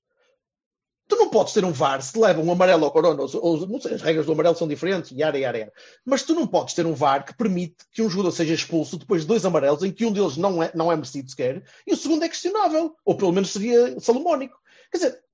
[1.06, 3.80] Tu não podes ter um VAR se leva um amarelo ao corona, ou, ou não
[3.80, 5.72] sei, as regras do amarelo são diferentes, e área, área, área.
[6.04, 9.22] Mas tu não podes ter um VAR que permite que um jogador seja expulso depois
[9.22, 11.96] de dois amarelos em que um deles não é, não é merecido sequer e o
[11.96, 14.58] segundo é questionável, ou pelo menos seria salomónico.
[14.90, 15.24] Quer dizer,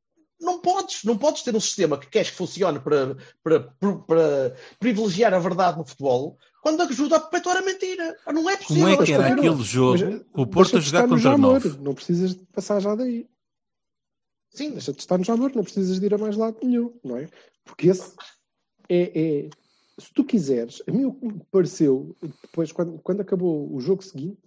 [0.40, 4.57] não podes, não podes ter um sistema que queres que funcione para, para, para, para
[4.79, 8.16] privilegiar a verdade no futebol quando ajuda a perpetuar a mentira.
[8.33, 8.85] Não é possível.
[8.85, 11.31] Como é que era aquele jogo, Mas, o Porto a deixa-te jogar estar no contra
[11.31, 11.79] Jamor, nove?
[11.79, 13.29] Não precisas de passar já daí.
[14.48, 17.29] Sim, Deixa-te estar no Jamor, não precisas de ir a mais lado nenhum, não é?
[17.66, 18.16] Porque esse
[18.88, 19.50] é, é-
[19.98, 24.03] se tu quiseres, a mim o que me pareceu, depois, quando, quando acabou o jogo
[24.03, 24.40] seguinte,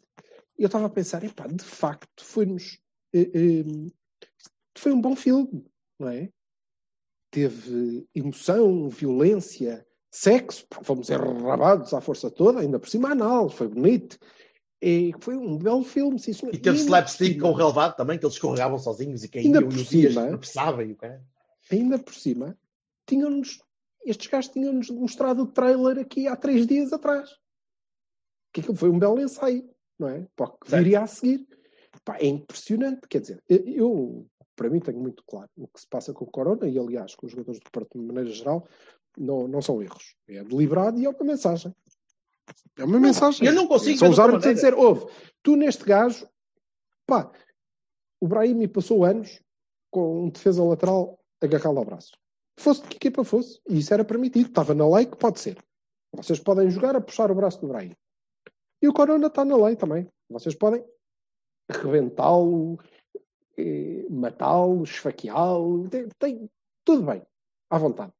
[0.57, 2.79] eu estava a pensar, epá, de facto, foi-nos.
[3.13, 3.91] eh, eh,
[4.75, 5.63] foi um bom filme,
[5.99, 6.29] não é?
[7.29, 13.67] Teve emoção, violência, sexo, pá, fomos enrabados à força toda, ainda por cima anal, foi
[13.67, 14.17] bonito.
[14.81, 16.53] E foi um belo filme, sim, senhor.
[16.53, 19.69] E teve ainda slapstick com o relevado também, que eles escorregavam sozinhos e Ainda caíam
[19.69, 20.29] por e os cima.
[20.83, 21.23] e o cara.
[21.71, 22.57] ainda por cima,
[23.07, 23.59] tinham-nos,
[24.05, 27.29] estes gajos tinham-nos mostrado o trailer aqui há três dias atrás.
[28.53, 29.67] Que aquilo foi um belo ensaio,
[29.97, 30.27] não é?
[30.35, 30.83] Para o que Certo.
[30.83, 31.47] viria a seguir.
[32.05, 36.13] Pá, é impressionante, quer dizer, eu, para mim, tenho muito claro o que se passa
[36.13, 38.67] com o Corona, e aliás, com os jogadores do Porto de maneira geral,
[39.17, 40.15] não, não são erros.
[40.27, 41.75] É deliberado e é uma mensagem.
[42.77, 43.45] É uma mensagem.
[43.47, 45.05] eu não consigo São os árbitros a dizer, ouve,
[45.43, 46.27] tu neste gajo,
[47.05, 47.31] pá,
[48.21, 49.41] o Brahimi passou anos
[49.91, 52.11] com um defesa lateral agarrado ao braço.
[52.59, 55.57] Fosse de que equipa fosse, e isso era permitido, estava na lei que pode ser.
[56.13, 57.95] Vocês podem jogar a puxar o braço do Brahim.
[58.81, 60.07] E o Corona está na lei também.
[60.29, 60.83] Vocês podem
[61.69, 62.79] rebentá-lo,
[63.57, 66.49] eh, matá-lo, esfaqueá-lo, tem, tem-
[66.85, 67.21] tudo bem,
[67.69, 68.13] à vontade.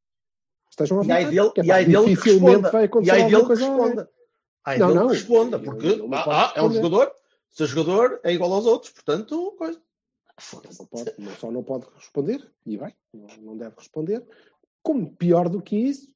[0.78, 3.34] Estejam à E aí dele, que, e aí dele que dificilmente vai E acontecer aí
[3.34, 4.10] alguma dele a responda.
[4.64, 5.08] Aí Não, dele não.
[5.08, 7.12] responda, porque ele não ah, ah, é um jogador,
[7.50, 9.82] se o jogador é igual aos outros, portanto, coisa.
[10.40, 10.80] Foda-se.
[10.80, 14.24] Não, pode, não só não pode responder, e bem, não, não deve responder.
[14.84, 16.14] Como pior do que isso,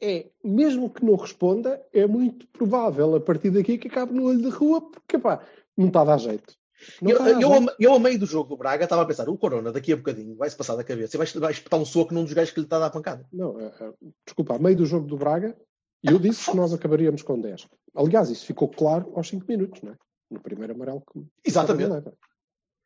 [0.00, 4.40] é, mesmo que não responda, é muito provável a partir daqui que acabe no olho
[4.40, 5.44] de rua, porque pá,
[5.76, 6.56] não está a dar jeito.
[7.02, 9.36] Eu, dar eu, a- eu, a meio do jogo do Braga, estava a pensar, o
[9.36, 12.24] Corona daqui a bocadinho vai-se passar da cabeça e vai, vai espetar um soco num
[12.24, 13.26] dos gajos que lhe está a dar pancada.
[13.32, 13.92] Não, é, é,
[14.24, 15.56] desculpa, a meio do jogo do Braga,
[16.02, 17.66] eu disse que nós acabaríamos com 10.
[17.94, 19.96] Aliás, isso ficou claro aos 5 minutos, não é?
[20.30, 21.90] No primeiro amarelo que Exatamente.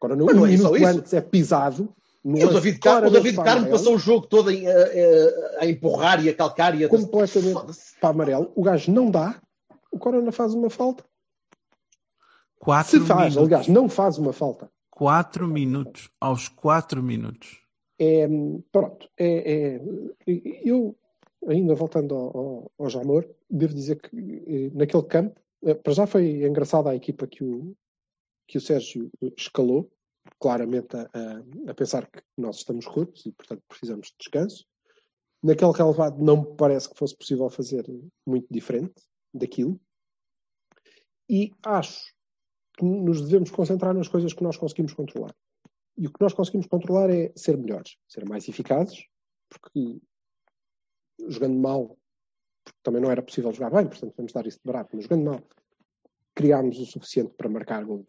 [0.00, 0.87] Agora, no Mas não é só isso.
[0.87, 1.88] antes é pisado,
[2.24, 5.66] no E o David, Car o David Carmo passou o jogo todo a, a- a
[5.66, 7.61] empurrar e a calcar e a completamente
[8.00, 8.50] para amarelo.
[8.55, 9.40] O gajo não dá,
[9.90, 11.05] o Corona faz uma falta.
[12.62, 13.38] Quatro Se faz, minutos.
[13.38, 14.70] aliás, não faz uma falta.
[14.88, 16.09] Quatro minutos.
[16.20, 17.61] Aos quatro minutos.
[17.98, 18.29] É,
[18.70, 19.81] pronto, é, é-
[20.64, 20.96] eu,
[21.48, 26.07] ainda voltando ao, ao, ao Jamor, devo dizer que eh, naquele campo, eh, para já
[26.07, 27.75] foi engraçada a equipa que o,
[28.46, 29.90] que o Sérgio escalou,
[30.38, 34.64] claramente a, a- a pensar que nós estamos rotos e, portanto, precisamos de descanso.
[35.42, 37.85] Naquele relevado não me parece que fosse possível fazer
[38.25, 38.94] muito diferente
[39.35, 39.81] daquilo.
[41.29, 42.12] E acho
[42.77, 45.35] que nos devemos concentrar nas coisas que nós conseguimos controlar.
[45.97, 49.05] E o que nós conseguimos controlar é ser melhores, ser mais eficazes,
[49.51, 49.99] porque
[51.29, 51.97] jogando mal,
[52.65, 55.25] porque também não era possível jogar bem, portanto vamos dar isso de barato, mas jogando
[55.25, 55.41] mal,
[56.35, 58.07] criámos o suficiente para marcar gols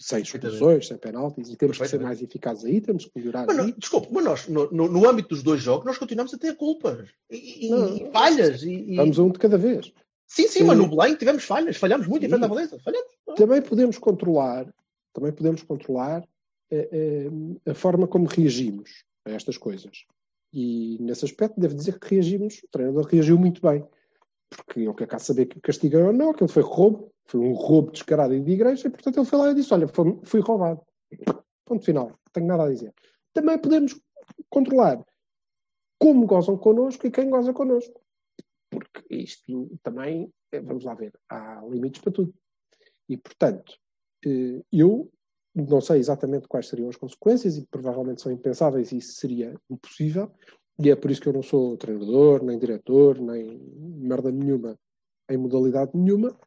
[0.00, 3.58] sem expulsões, sem penaltis, e temos que ser mais eficazes aí, temos que melhorar Mas,
[3.58, 3.72] aí.
[3.76, 7.08] desculpe, mas nós, no, no- no âmbito dos dois jogos, nós continuamos a ter culpas
[7.28, 7.96] e, e- Não.
[7.96, 8.62] e falhas.
[8.62, 9.92] E, e- Vamos a um de cada vez.
[10.28, 10.64] Sim, sim, Sim.
[10.64, 12.32] mas no Belém tivemos falhas, falhamos muito em Sim.
[12.32, 12.78] frente à Valência.
[12.80, 13.08] Falhamos.
[13.34, 14.72] Também podemos controlar,
[15.12, 16.22] também podemos controlar
[16.70, 20.04] eh, eh, a forma como reagimos a estas coisas.
[20.52, 23.84] E nesse aspecto devo dizer que reagimos, o treinador reagiu muito bem.
[24.50, 27.52] Porque eu quero cá saber que o castigo ou não, aquilo foi roubo, foi um
[27.52, 30.40] roubo descarado e de igreja, e portanto ele foi lá e disse: Olha, foi- fui
[30.40, 30.80] roubado.
[31.66, 32.94] Ponto final, não tenho nada a dizer.
[33.34, 33.98] Também podemos
[34.48, 35.04] controlar
[35.98, 38.00] como gozam connosco e quem goza connosco.
[38.70, 42.34] Porque isto também, eh, vamos lá ver, há limites para tudo.
[43.08, 43.78] E, portanto,
[44.24, 45.10] eh, eu
[45.54, 50.30] não sei exatamente quais seriam as consequências e provavelmente são impensáveis e isso seria impossível.
[50.78, 54.78] E é por isso que eu não sou treinador, nem diretor, nem merda nenhuma,
[55.28, 56.38] em modalidade nenhuma,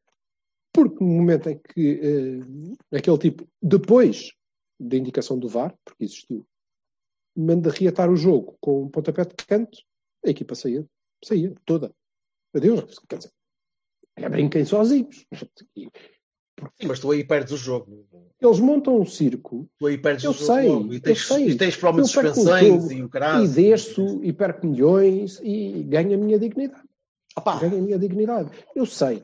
[0.74, 4.32] porque no momento em que eh, aquele tipo, depois
[4.80, 6.48] da indicação do VAR, porque existiu,
[7.36, 9.80] manda reatar o jogo com um pontapé de canto,
[10.26, 10.86] a equipa saía,
[11.24, 11.94] saía toda.
[12.54, 13.32] Adeus, quer dizer,
[14.18, 15.26] é brinquem sozinhos.
[16.80, 18.06] Sim, mas tu aí perdes o jogo.
[18.40, 20.46] Eles montam um circo Tu aí perdes Eu o jogo.
[20.46, 20.94] sei, logo.
[20.94, 21.48] e eu tens, sei.
[21.50, 23.46] E tens provavelmente Eu o suspensões jogo e o caralho.
[23.46, 26.84] e desço e perco milhões e ganho a minha dignidade.
[27.38, 28.52] Opá, Ganho a minha dignidade.
[28.76, 29.24] Eu sei.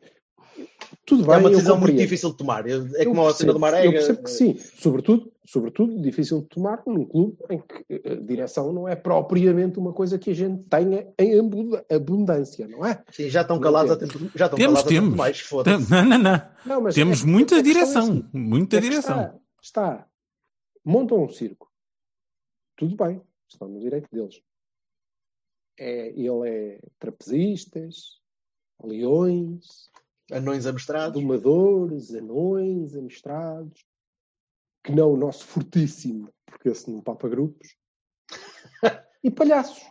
[1.06, 2.68] Tudo bem, é uma decisão muito difícil de tomar.
[2.68, 3.88] Eu- É Eu como a cena do percebo, Marega.
[3.88, 4.58] Eu percebo que sim.
[4.58, 9.92] Sobretudo, sobretudo, difícil de tomar num clube em que a direção não é propriamente uma
[9.94, 11.40] coisa que a gente tenha em
[11.94, 13.04] abundância, não é?
[13.12, 15.22] Sim, já estão calados há tempo, já estão Temos, calados temos.
[15.22, 15.92] Tem- Foda-se.
[15.92, 16.42] Não, não, não.
[16.66, 18.04] Não, mas Temos é- muita é direção.
[18.04, 18.26] assim.
[18.34, 19.20] Muita É direção.
[19.62, 20.08] Está, está.
[20.86, 21.70] Montam um circo.
[22.78, 23.22] Tudo bem.
[23.50, 24.42] Estão no direito deles.
[25.80, 28.20] É, ele é trapezistas,
[28.84, 29.90] leões,
[30.32, 31.22] Anões amestrados.
[31.22, 33.86] domadores, anões, amestrados,
[34.84, 37.76] que não o nosso fortíssimo, porque esse não papa grupos,
[39.24, 39.84] e palhaços.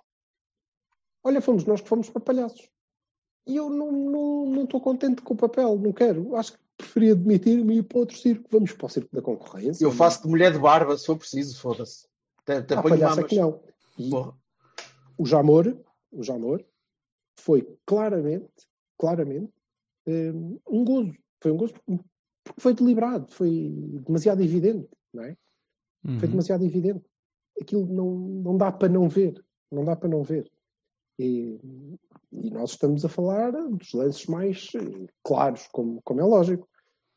[1.24, 2.70] Olha, fomos nós que fomos para palhaços.
[3.46, 6.36] E eu não estou não, estou contente com o papel, não quero.
[6.36, 8.48] Acho que preferia demitir-me e ir para outro circo.
[8.50, 9.84] Vamos para o circo da concorrência.
[9.84, 12.06] Eu faço de mulher de barba, se for preciso, foda-se.
[12.38, 13.60] Até, até Ah, ponho palhaço é que não.
[13.98, 14.36] E Porra.
[15.16, 15.76] o Jamor,
[16.12, 16.64] o Jamor
[17.38, 18.68] foi claramente,
[18.98, 19.52] claramente,
[20.06, 21.14] hum, um gozo.
[21.42, 21.74] Foi um gozo
[22.44, 23.70] porque foi deliberado, foi
[24.06, 25.36] demasiado evidente, não é?
[26.04, 26.30] Foi Uhum.
[26.30, 27.04] demasiado evidente.
[27.60, 29.44] Aquilo não, não dá para não ver.
[29.70, 30.50] Não dá para não ver.
[31.18, 31.58] E,
[32.30, 36.68] e nós estamos a falar dos lances mais eh, claros, como, como é lógico.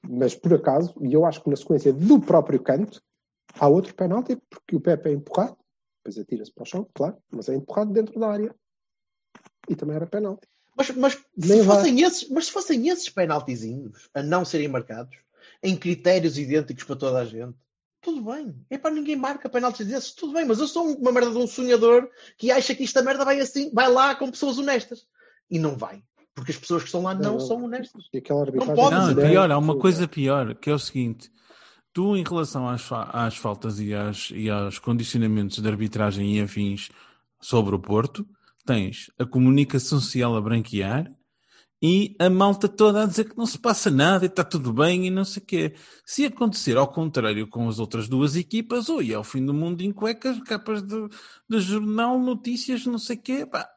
[0.08, 3.02] Mas por acaso, e eu acho que na sequência do próprio canto,
[3.60, 5.58] há outro penalti, porque o Pepe é empurrado,
[5.98, 8.56] depois atira-se para o chão, claro, mas é empurrado dentro da área.
[9.68, 10.48] E também era penalti.
[10.80, 15.18] Mas, mas, se fossem esses, mas se fossem esses penaltizinhos a não serem marcados,
[15.62, 17.54] em critérios idênticos para toda a gente,
[18.02, 18.56] tudo bem.
[18.70, 20.46] É para ninguém marca penaltis desses, tudo bem.
[20.46, 23.70] Mas eu sou uma merda de um sonhador que acha que esta merda vai assim,
[23.74, 25.06] vai lá com pessoas honestas.
[25.52, 26.02] E não vai.
[26.34, 27.40] Porque as pessoas que estão lá não, Não, não.
[27.42, 28.06] são honestas.
[28.14, 31.30] Arbitragem pode Não, pior, há uma coisa pior, que é o seguinte:
[31.92, 36.90] tu, em relação às, às faltas e, às, e aos condicionamentos de arbitragem e afins
[37.42, 38.26] sobre o Porto,
[38.74, 41.12] tens a comunicação social a branquear
[41.82, 45.08] e a malta toda a dizer que não se passa nada e está tudo bem
[45.08, 45.74] e não sei o quê.
[46.06, 49.82] Se acontecer ao contrário com as outras duas equipas, oi, é o fim do mundo
[49.82, 51.08] em cuecas, capas de,
[51.50, 53.68] de jornal, notícias, não sei o quê, pá.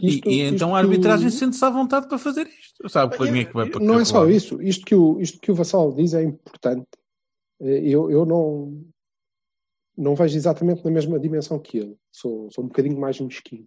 [0.00, 2.88] E- Isto- e, então isto- a arbitragem sente-se à vontade para fazer isto.
[2.88, 4.62] Sabe Mas como é que vai para Não é só isso.
[4.62, 6.86] Isto que o, isto que o Vassal diz é importante.
[7.60, 8.84] Eh, Eu, eu não,
[9.96, 11.96] não vejo exatamente na mesma dimensão que ele.
[12.12, 13.66] Sou, sou um bocadinho mais mesquinho.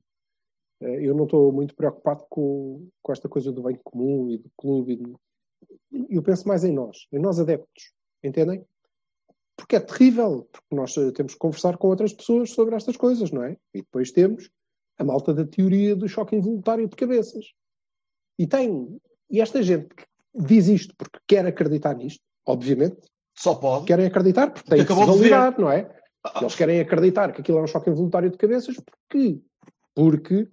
[0.81, 4.49] Eh, Eu não estou muito preocupado com, com esta coisa do bem comum e do
[4.57, 4.93] clube.
[4.93, 5.19] e do-
[6.09, 7.91] Eu penso mais em nós, em nós adeptos.
[8.23, 8.63] Entendem?
[9.55, 13.31] Porque é terrível, porque nós eh, temos que conversar com outras pessoas sobre estas coisas,
[13.31, 13.57] não é?
[13.73, 14.49] E depois temos
[14.97, 17.45] a malta da teoria do choque involuntário de cabeças.
[18.39, 22.97] E tem, e esta gente que diz isto porque quer acreditar nisto, obviamente,
[23.35, 23.85] Só pode.
[23.85, 25.89] querem acreditar porque têm que se validar, não é?
[26.39, 29.39] Eles querem acreditar que aquilo é um choque involuntário de cabeças porque,
[29.95, 30.47] porque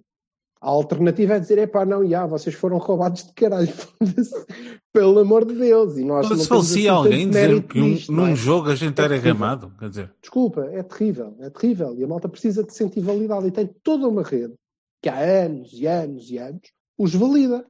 [0.61, 4.47] a alternativa é dizer, epá, não, já, vocês foram roubados de caralho, foda-se,
[4.93, 5.97] pelo amor de Deus.
[5.97, 8.37] E nós não se falecia assim alguém dizer que um- nisto, não num é?
[8.37, 9.35] jogo a gente É era terrível.
[9.35, 11.95] gamado, quer dizer, Desculpa, é terrível, é terrível.
[11.97, 13.47] E a malta precisa de se sentir validada.
[13.47, 14.55] E tem toda uma rede
[15.03, 16.63] que há anos e anos e anos
[16.99, 17.65] os valida.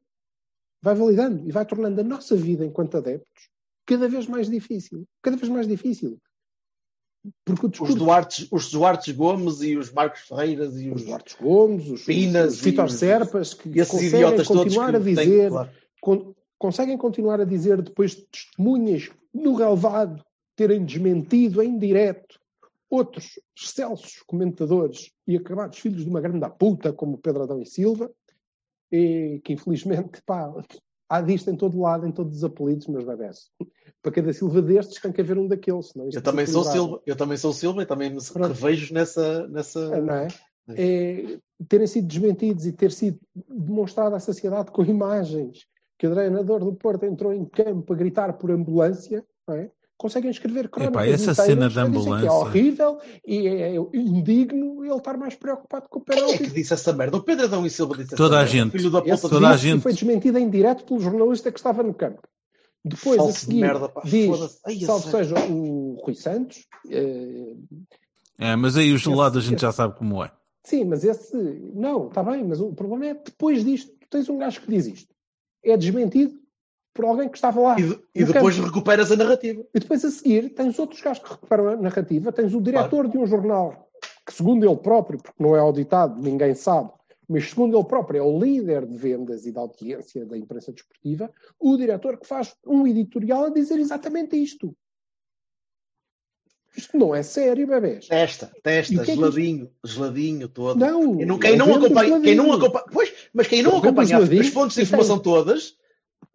[0.81, 3.49] Vai validando e vai tornando a nossa vida enquanto adeptos
[3.85, 5.05] cada vez mais difícil.
[5.23, 6.19] Cada vez mais difícil.
[7.45, 11.07] Porque o Os discurso Duartes, os Duartes Gomes e os Marcos Ferreiras e os os,
[11.07, 15.15] Duarte Gomes, os, Pinas os Vitor e os- Serpas, que conseguem continuar que a têm-
[15.15, 15.71] dizer, claro.
[16.01, 20.25] con- conseguem continuar a dizer, depois de testemunhas no relevado
[20.57, 22.39] terem desmentido em direto
[22.91, 28.11] outros excelsos comentadores e acabados filhos de uma grande puta, como Pedro Adão e Silva,
[28.91, 30.51] e que infelizmente, pá,
[31.09, 33.51] há disto em todo lado, em todos os apelidos, meus bebés.
[34.03, 35.89] Para cada Silva destes tem que haver um daqueles.
[35.89, 36.65] Senão Eu também sou.
[36.65, 38.49] Silva, eu também sou Silva e também me Pronto.
[38.49, 40.01] revejo nessa, nessa...
[40.01, 40.29] não é?
[40.71, 43.19] É, terem sido desmentidos e ter sido
[43.49, 45.67] demonstrado à sociedade com imagens
[45.99, 49.71] que o treinador do Porto entrou em campo a gritar por ambulância, não é?
[49.99, 52.33] Conseguem escrever crónicas essa inteiras cena da a é ambulância.
[52.33, 56.45] horrível e é indigno ele estar mais preocupado com o Quem é penalti.
[56.45, 57.17] que disse essa merda?
[57.17, 58.71] O Pedro Adão e Silva disse Toda a essa merda.
[58.71, 58.79] gente.
[58.79, 59.83] Filho da puta toda a gente.
[59.83, 62.23] foi desmentido em direto pelo jornalista que estava no campo.
[62.85, 64.61] Depois, Falso a de seguir, merda, pá, diz.
[64.65, 67.57] Ai, a salvo seja o Rui Santos, eh,
[68.39, 70.31] é, mas aí o gelado a gente já sabe como é.
[70.65, 71.37] Sim, mas esse.
[71.75, 74.87] Não, está bem, mas o problema é depois disto, tu tens um gajo que diz
[74.87, 75.13] isto.
[75.65, 76.39] É desmentido
[76.99, 77.77] por alguém que estava lá.
[77.79, 78.67] E, e depois campo.
[78.67, 79.65] recuperas a narrativa.
[79.73, 83.17] E depois a seguir tens outros gajos que recuperam a narrativa, tens o diretor de
[83.17, 83.89] um jornal,
[84.27, 86.91] que segundo ele próprio, porque não é auditado, ninguém sabe,
[87.29, 91.31] mas segundo ele próprio é o líder de vendas e de audiência da imprensa desportiva,
[91.57, 94.75] o diretor que faz um editorial a dizer exatamente isto.
[96.77, 98.07] Isto não é sério, bebês.
[98.09, 100.79] Testa, E testa, que é que geladinho, geladinho todo.
[100.79, 102.55] Não, Quem não, quem não acompanha, quem não geladinho.
[102.67, 105.77] acompanha, pois, mas quem não acompanha as geladinho, fontes de e informação tem- todas,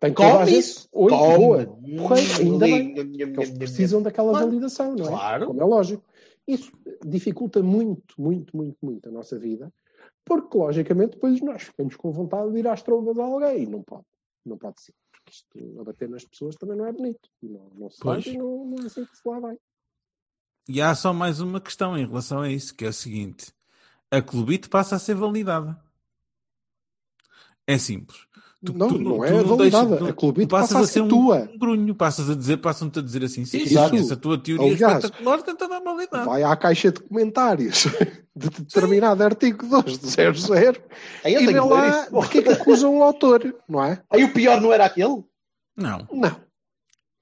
[0.03, 0.89] Tem toda a come gente- isso.
[0.91, 1.77] Oi, boa.
[1.81, 2.93] Hum, ainda bem.
[2.93, 5.07] nham, que eles precisam daquela validação, não é?
[5.07, 5.47] Claro.
[5.47, 6.03] Como é lógico.
[6.45, 6.73] Isso
[7.05, 9.71] dificulta muito, muito, muito, muito a nossa vida,
[10.25, 13.81] porque, logicamente, depois nós ficamos com vontade de ir às trombas a alguém e não
[13.81, 14.03] pode.
[14.45, 14.93] Não pode ser.
[15.09, 17.29] Porque isto, a bater nas pessoas também não é bonito.
[17.41, 18.25] Não, não se Pois.
[18.25, 19.57] e não, não é assim que se lá vai.
[20.67, 23.53] E há só mais uma questão em relação a isso, que é o seguinte:
[24.11, 25.81] a clubite passa a ser validada.
[27.65, 28.27] É simples.
[28.65, 29.85] Tu- não, tu não é tu validada.
[29.87, 31.49] deixas- tu- a clubite tu passas passa a ser um, tua.
[31.53, 33.95] um grunho, passas a dizer, passam-te a dizer assim, sim, sim, Exato.
[33.95, 36.25] essa tua teoria Aliás, espetacular tenta dar validade.
[36.25, 37.83] Vai à caixa de comentários
[38.35, 40.81] de determinado artigo 2 do 00
[41.23, 42.21] Aí eu e tenho vê lá isso.
[42.21, 44.01] de que é que acusam o autor, não é?
[44.09, 45.23] Aí o pior não era aquele?
[45.75, 46.07] Não.
[46.11, 46.35] Não.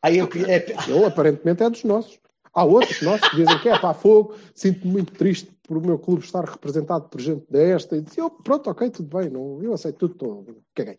[0.03, 2.19] Aí eu, é, Ele aparentemente é dos nossos.
[2.53, 5.97] Há outros nossos que dizem que é pá, fogo, sinto-me muito triste por o meu
[5.97, 7.95] clube estar representado por gente desta.
[7.95, 10.97] E dizem, oh, pronto, ok, tudo bem, não, eu aceito tudo, tô, caguei.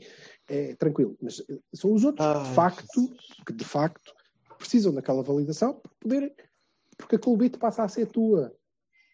[0.49, 1.15] É tranquilo.
[1.21, 3.13] Mas eh, são os outros, Ai, de facto,
[3.47, 4.15] que de facto
[4.57, 6.33] precisam daquela validação para poderem.
[6.97, 8.51] Porque a clubite passa a ser tua,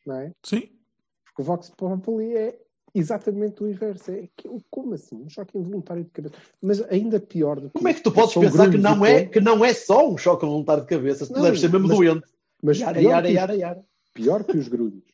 [0.06, 0.32] não é?
[0.44, 0.70] Sim.
[1.24, 2.56] Porque o Vox Populi é
[2.94, 4.12] exatamente o inverso.
[4.12, 5.16] É que, como assim?
[5.16, 6.36] Um choque involuntário de cabeça.
[6.62, 9.24] Mas ainda pior do que como é que tu podes são pensar que não, é,
[9.24, 11.26] que não é só um choque voluntário de cabeça?
[11.26, 12.26] Tu deves ser mesmo mas- doente.
[12.62, 13.84] Mas Yara, pior yara, que- yara, yara.
[14.14, 15.04] pior que os grunhos,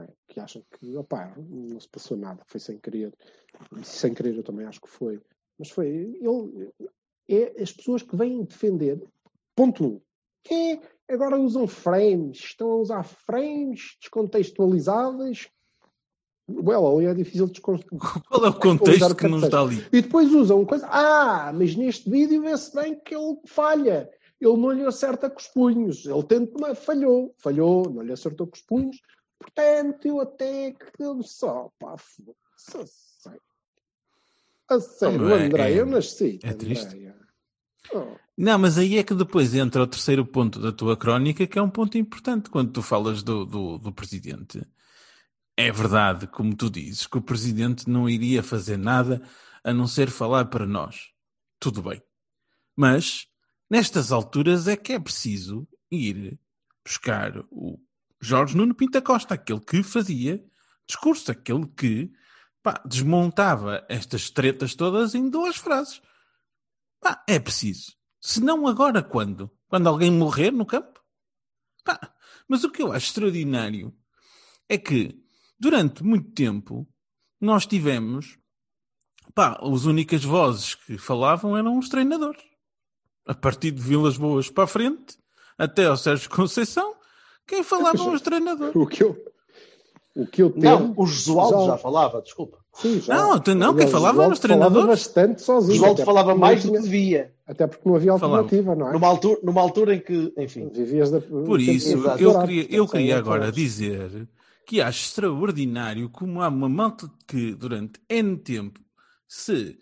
[0.00, 0.08] é?
[0.28, 3.12] que acham que opá, não se passou nada, foi sem querer.
[3.82, 5.20] Sem querer eu também acho que foi.
[5.58, 5.86] Mas foi.
[5.86, 6.70] Ele,
[7.28, 9.02] é as pessoas que vêm defender.
[9.54, 10.00] Ponto um.
[10.52, 10.78] É,
[11.12, 15.48] agora usam frames, estão a usar frames descontextualizáveis.
[16.48, 18.22] Well, ali é difícil descontextualizar.
[18.28, 19.84] Qual é o contexto que nos está ali?
[19.92, 20.86] E depois usam coisa.
[20.88, 24.08] Ah, mas neste vídeo vê-se bem que ele falha.
[24.40, 26.06] Ele não lhe acerta com os punhos.
[26.06, 27.34] Ele tenta, mas falhou.
[27.38, 29.00] Falhou, não lhe acertou com os punhos.
[29.38, 31.96] Portanto, eu até que só, pá,
[32.56, 33.40] sei.
[34.68, 36.40] A sério, Não, é- André, é- eu nasci.
[36.42, 36.86] é triste.
[36.86, 37.16] Andréia.
[37.92, 41.58] Oh, Não, mas aí é que depois entra o terceiro ponto da tua crónica, que
[41.58, 44.60] é um ponto importante quando tu falas do, do, do presidente.
[45.56, 49.22] É verdade, como tu dizes, que o presidente não iria fazer nada
[49.64, 51.12] a não ser falar para nós.
[51.58, 52.02] Tudo bem.
[52.74, 53.26] Mas,
[53.70, 56.38] nestas alturas, é que é preciso ir
[56.84, 57.78] buscar o
[58.20, 60.42] Jorge Nuno Pinta Costa, aquele que fazia
[60.86, 62.10] discurso, aquele que
[62.62, 66.00] pá, desmontava estas tretas todas em duas frases.
[67.00, 67.92] Pá, é preciso.
[68.20, 69.50] Se não agora, quando?
[69.68, 71.00] Quando alguém morrer no campo?
[71.84, 72.00] Pá,
[72.48, 73.96] mas o que eu acho extraordinário
[74.68, 75.22] é que,
[75.58, 76.88] durante muito tempo,
[77.40, 78.38] nós tivemos.
[79.34, 82.42] Pá, as únicas vozes que falavam eram os treinadores.
[83.26, 85.18] A partir de Vilas Boas para a frente,
[85.58, 86.95] até ao Sérgio Conceição,
[87.46, 88.74] quem falavam os treinadores.
[88.74, 89.16] O que eu,
[90.16, 90.64] o que eu tenho.
[90.80, 92.58] Não, o Josualdo já, falava, desculpa.
[92.74, 93.14] Sim, já.
[93.14, 94.86] Não, não, quem falava o eram os Josualdo falava treinadores.
[94.88, 95.74] bastante O sozinho.
[95.74, 97.32] Josualdo até falava mais não do que tinha- devia.
[97.46, 98.38] Até porque não havia Falava.
[98.42, 98.92] alternativa, não é?
[98.92, 102.20] Numa altura, numa altura em que, enfim, Vivias da, Por isso, Exato.
[102.22, 103.54] eu queria, eu queria agora outras.
[103.54, 104.28] dizer
[104.66, 108.80] que acho extraordinário como há uma malta que durante N tempo
[109.28, 109.78] se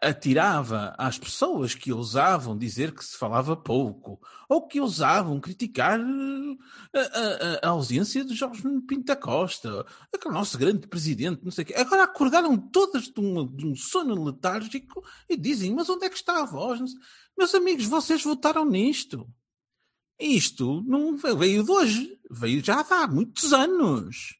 [0.00, 4.18] atirava às pessoas que ousavam dizer que se falava pouco
[4.48, 10.56] ou que ousavam criticar eh, a, a- a ausência de Jorge Pinto Costa, aquele nosso
[10.56, 11.74] grande presidente, não sei o quê.
[11.74, 16.16] Agora acordaram todas de, uma- de um sono letárgico e dizem, mas onde é que
[16.16, 16.80] está a voz?
[17.36, 19.28] Meus amigos, vocês votaram nisto.
[20.18, 24.38] Isto não veio de hoje, veio já há muitos anos.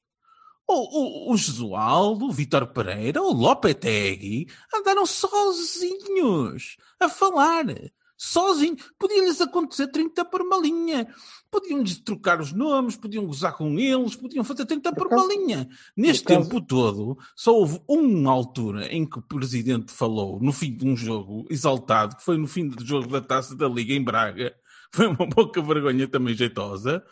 [0.66, 7.66] O, o, o Jesualdo, o Vítor Pereira, o Lopetegui andaram sozinhos a falar.
[8.16, 8.76] Sozinho.
[8.98, 11.06] Podia-lhes acontecer 30 por uma linha.
[11.50, 15.68] Podiam-lhes trocar os nomes, podiam gozar com eles, podiam fazer 30 por uma linha.
[15.96, 20.86] Neste tempo todo, só houve uma altura em que o presidente falou, no fim de
[20.86, 24.54] um jogo exaltado, que foi no fim do jogo da taça da Liga em Braga.
[24.92, 27.04] Foi uma pouca vergonha também jeitosa.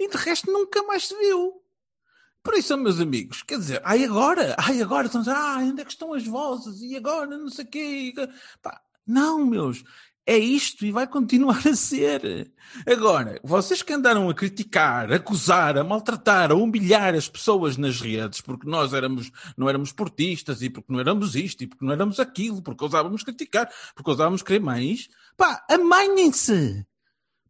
[0.00, 1.61] E de resto nunca mais se viu.
[2.42, 5.80] Por isso, meus amigos, quer dizer, ai agora, ai agora, estão a dizer, ah, onde
[5.80, 6.82] é que estão as vozes?
[6.82, 8.14] E agora, não sei o quê.
[8.60, 9.84] Pá, não, meus,
[10.26, 12.52] é isto e vai continuar a ser.
[12.86, 18.00] Agora, vocês que andaram a criticar, a acusar, a maltratar, a humilhar as pessoas nas
[18.00, 21.92] redes, porque nós éramos, não éramos portistas e porque não éramos isto e porque não
[21.92, 26.86] éramos aquilo, porque ousávamos criticar, porque ousávamos querer mais, pá, amanhem-se!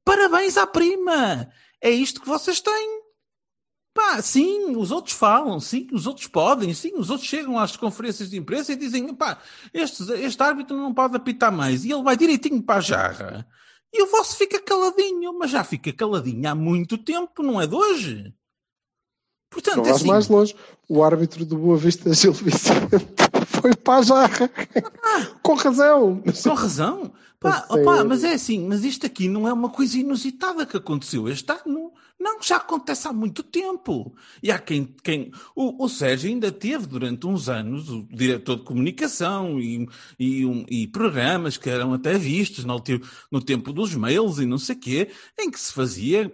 [0.04, 1.48] Parabéns à prima!
[1.80, 3.01] É isto que vocês têm.
[3.94, 8.30] Pá, sim, os outros falam, sim, os outros podem, sim, os outros chegam às conferências
[8.30, 9.38] de imprensa e dizem, pá,
[9.72, 11.84] este, este árbitro não pode apitar mais.
[11.84, 13.46] E ele vai direitinho para a jarra.
[13.92, 17.74] E o vosso fica caladinho, mas já fica caladinho há muito tempo, não é de
[17.74, 18.34] hoje.
[19.50, 20.56] Portanto, Não é assim, mais longe.
[20.88, 22.96] O árbitro do Boa Vista, Gil Vicente,
[23.60, 24.50] foi para a jarra.
[25.42, 26.22] Com razão.
[26.42, 27.12] com razão.
[27.38, 28.08] Pá, A opá, sério.
[28.08, 31.92] mas é assim, mas isto aqui não é uma coisa inusitada que aconteceu este ano.
[32.20, 34.14] Não, já acontece há muito tempo.
[34.40, 34.94] E há quem.
[35.02, 39.88] quem o, o Sérgio ainda teve durante uns anos o diretor de comunicação e,
[40.20, 42.80] e, um- e programas que eram até vistos no,
[43.28, 46.32] no tempo dos mails e não sei quê, em que se fazia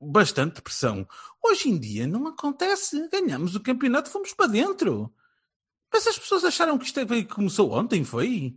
[0.00, 1.06] bastante pressão.
[1.44, 3.06] Hoje em dia não acontece.
[3.12, 5.12] Ganhamos o campeonato, fomos para dentro.
[5.96, 8.54] Mas as pessoas acharam que isto é- começou ontem, foi?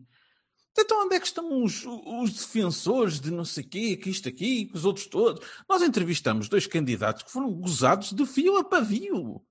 [0.77, 4.65] Então onde é que estão os, os defensores de não sei quê, que isto aqui,
[4.65, 5.47] que os outros todos?
[5.67, 9.41] Nós entrevistamos dois candidatos que foram gozados de fio a pavio.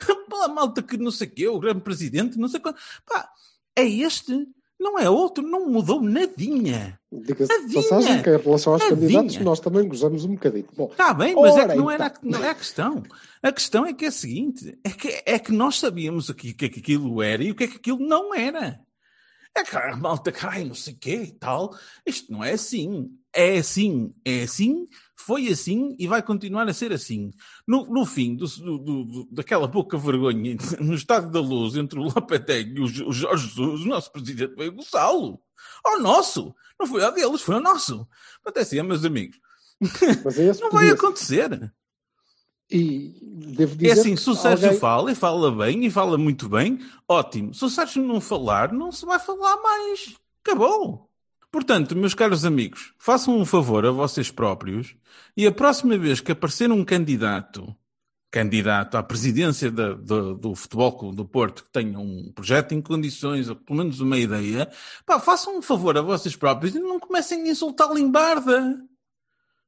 [0.26, 2.80] Pela malta que não sei quê, o grande presidente, não sei quanto.
[3.04, 3.30] Pá,
[3.76, 4.48] é este,
[4.78, 6.98] não é outro, não mudou nadinha.
[7.12, 9.20] Diga-se de passagem que em relação aos Adivinha?
[9.20, 10.66] candidatos, nós também gozamos um bocadinho.
[10.76, 12.20] Bom, Está bem, mas é que não, era, então.
[12.30, 13.02] não é a questão.
[13.42, 16.50] A questão é que é a seguinte: é que, é que nós sabíamos o que,
[16.50, 18.80] o que é que aquilo era e o que é que aquilo não era.
[19.56, 21.72] É que a malta cai, não sei o quê e tal.
[22.04, 23.08] Isto não é assim.
[23.34, 27.30] É assim, é assim, foi assim e vai continuar a ser assim.
[27.66, 32.02] No, no fim do, do- do- daquela pouca vergonha no estado da luz entre o
[32.04, 35.40] Lopetegui e o, o Jorge Jesus, o nosso presidente veio gozá-lo.
[35.84, 36.54] Ao nosso!
[36.78, 38.06] Não foi ao deles, foi ao nosso.
[38.42, 39.36] Portanto, é assim, meus amigos.
[39.80, 41.72] é Não vai acontecer.
[42.70, 43.14] E
[43.88, 46.78] É assim, se o Sérgio alguém- fala e fala bem e fala muito bem,
[47.08, 47.52] ótimo.
[47.54, 50.14] Se o Sérgio não falar, não se vai falar mais.
[50.44, 51.10] Acabou.
[51.54, 54.96] Portanto, meus caros amigos, façam um favor a vocês próprios
[55.36, 57.72] e a próxima vez que aparecer um candidato,
[58.28, 62.82] candidato à presidência da- do, do Futebol Clube do Porto que tenha um projeto em
[62.82, 64.68] condições, ou pelo menos uma ideia,
[65.06, 68.76] pá, façam um favor a vocês próprios e não comecem a insultar limbarda.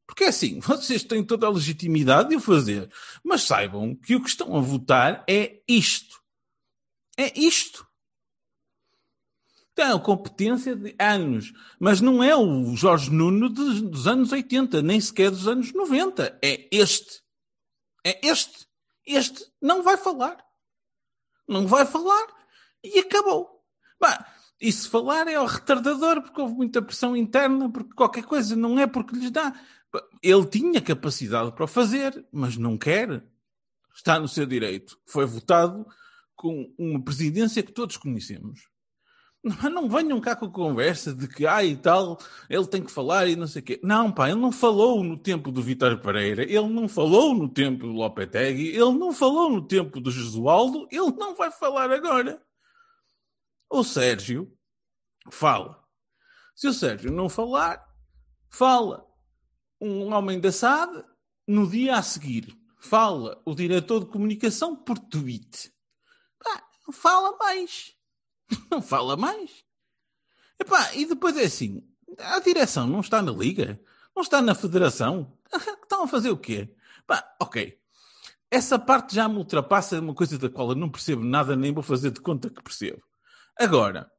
[0.09, 2.91] Porque é assim, vocês têm toda a legitimidade de o fazer,
[3.22, 6.20] mas saibam que o que estão a votar é isto.
[7.16, 7.86] É isto.
[9.77, 14.81] Tem a competência de anos, mas não é o Jorge Nuno dos, dos anos 80,
[14.81, 16.39] nem sequer dos anos 90.
[16.43, 17.20] É este.
[18.03, 18.66] É este.
[19.07, 20.43] Este não vai falar.
[21.47, 22.27] Não vai falar
[22.83, 23.62] e acabou.
[24.01, 24.27] Bah,
[24.59, 28.79] e se falar é ao retardador, porque houve muita pressão interna, porque qualquer coisa não
[28.79, 29.53] é porque lhes dá.
[30.22, 33.22] Ele tinha capacidade para o fazer, mas não quer.
[33.95, 34.99] Está no seu direito.
[35.05, 35.87] Foi votado
[36.35, 38.74] com uma presidência que todos conhecemos.
[39.47, 42.19] Mas não venham cá com conversa de que, ah, e tal,
[42.51, 43.81] ele tem que falar e não sei o quê.
[43.81, 47.87] Não, pá, ele não falou no tempo do Vitor Pereira, ele não falou no tempo
[47.87, 52.43] do Lopetegui, ele não falou no tempo do Jesualdo, ele não vai falar agora.
[53.71, 54.53] O Sérgio
[55.31, 55.81] fala.
[56.57, 57.87] Se o Sérgio não falar,
[58.51, 59.07] fala
[59.81, 61.05] um homem da SAD
[61.47, 62.53] no dia a seguir.
[62.81, 65.73] Fala o diretor de comunicação por tweet.
[66.43, 67.96] Pá, não fala mais.
[68.71, 69.65] Não fala mais.
[70.59, 71.83] Epá, e depois é assim:
[72.19, 73.81] a direção não está na Liga,
[74.15, 75.37] não está na Federação.
[75.83, 76.75] Estão a fazer o quê?
[77.07, 77.79] Pá, ok.
[78.51, 81.83] Essa parte já me ultrapassa uma coisa da qual eu não percebo nada, nem vou
[81.83, 83.03] fazer de conta que percebo.
[83.59, 84.11] Agora,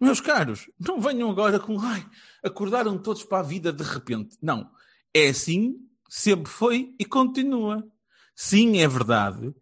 [0.00, 2.04] meus caros, não venham agora com ai,
[2.42, 4.36] acordaram todos para a vida de repente.
[4.42, 4.70] Não.
[5.14, 5.76] É assim,
[6.08, 7.84] sempre foi e continua.
[8.34, 9.54] Sim, é verdade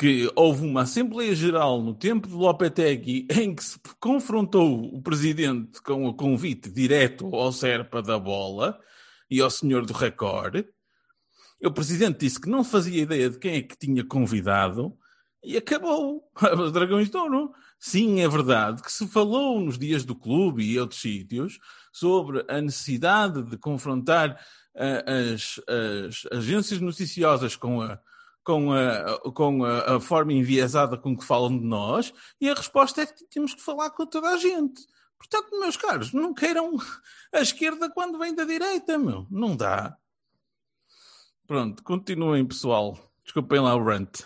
[0.00, 5.82] que houve uma Assembleia Geral no tempo de Lopetegui em que se confrontou o Presidente
[5.82, 8.80] com o convite direto ao Serpa da Bola
[9.30, 10.64] e ao Senhor do Record.
[11.62, 14.96] O Presidente disse que não fazia ideia de quem é que tinha convidado
[15.44, 16.24] e acabou.
[16.58, 17.52] Os Dragões de Ouro.
[17.78, 21.58] Sim, é verdade que se falou nos dias do clube e outros sítios
[21.92, 24.30] sobre a necessidade de confrontar
[24.76, 28.00] uh, as, as agências noticiosas com a
[28.44, 33.02] com, a, com a, a, forma enviesada com que falam de nós, e a resposta
[33.02, 34.86] é que temos que falar com toda a gente.
[35.18, 36.76] Portanto, meus caros, não queiram
[37.32, 39.26] a esquerda quando vem da direita, meu.
[39.30, 39.96] Não dá.
[41.46, 42.96] Pronto, continuem, pessoal.
[43.24, 44.22] Desculpem lá o rant.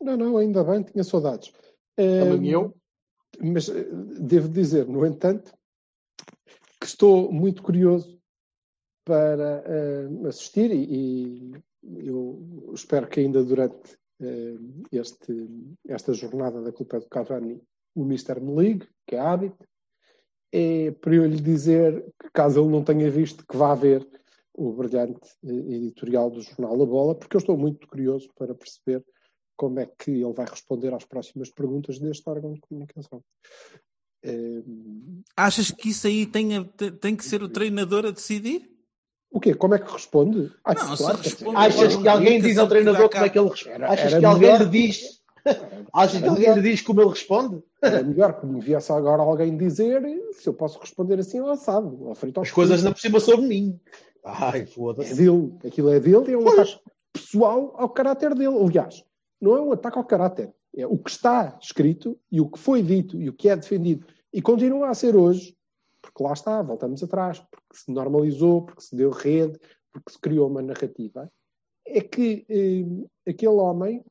[0.00, 1.52] Não, não, ainda bem, tinha saudades.
[1.96, 2.76] Também eu.
[3.40, 3.86] Mas eh,
[4.20, 5.52] devo dizer, no entanto,
[6.80, 8.20] que estou muito curioso
[9.04, 11.52] para uh, assistir e,
[11.82, 15.48] eu espero que ainda durante uh, este,
[15.86, 17.60] esta jornada da Culpa do Cavani
[17.94, 19.66] o Mister me ligue, que é hábito,
[20.50, 24.06] é para eu lhe dizer que caso ele não tenha visto que vá haver
[24.54, 29.04] o brilhante uh, editorial do jornal A Bola, porque eu estou muito curioso para perceber
[29.56, 33.22] como é que ele vai responder às próximas perguntas deste órgão de comunicação.
[34.24, 36.48] Uh, Achas que isso aí tem,
[37.00, 38.71] tem que ser o treinador a decidir?
[39.32, 39.54] O quê?
[39.54, 40.52] Como é que responde?
[40.64, 43.84] Ah, não, claro, responde, achas que alguém diz ao treinador como é que ele responde?
[43.84, 45.22] Achas que alguém lhe diz?
[45.92, 47.62] Achas que alguém lhe diz como ele responde?
[47.80, 50.02] É melhor que me viesse agora alguém dizer
[50.32, 53.80] se eu posso responder assim ao assado, ao frito As coisas por cima sobre mim.
[54.24, 55.12] Ai, foda-se.
[55.12, 55.52] É dele.
[55.66, 56.58] Aquilo é dele e é um pois.
[56.58, 56.80] ataque
[57.12, 58.56] pessoal ao caráter dele.
[58.56, 59.02] Aliás,
[59.40, 60.52] não é um ataque ao caráter.
[60.76, 64.06] É o que está escrito e o que foi dito e o que é defendido
[64.32, 65.54] e continua a ser hoje
[66.02, 69.58] porque lá está, voltamos atrás, porque se normalizou, porque se deu rede,
[69.92, 71.30] porque se criou uma narrativa,
[71.86, 74.04] é que eh, aquele homem,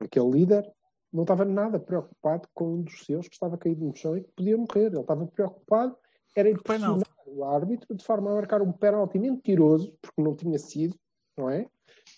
[0.00, 0.70] aquele líder,
[1.12, 4.32] não estava nada preocupado com um dos seus que estava caído no chão e que
[4.32, 4.86] podia morrer.
[4.86, 5.96] Ele estava preocupado,
[6.36, 10.58] era em pressionar o árbitro de forma a marcar um pênalti mentiroso, porque não tinha
[10.58, 10.96] sido,
[11.36, 11.66] não é?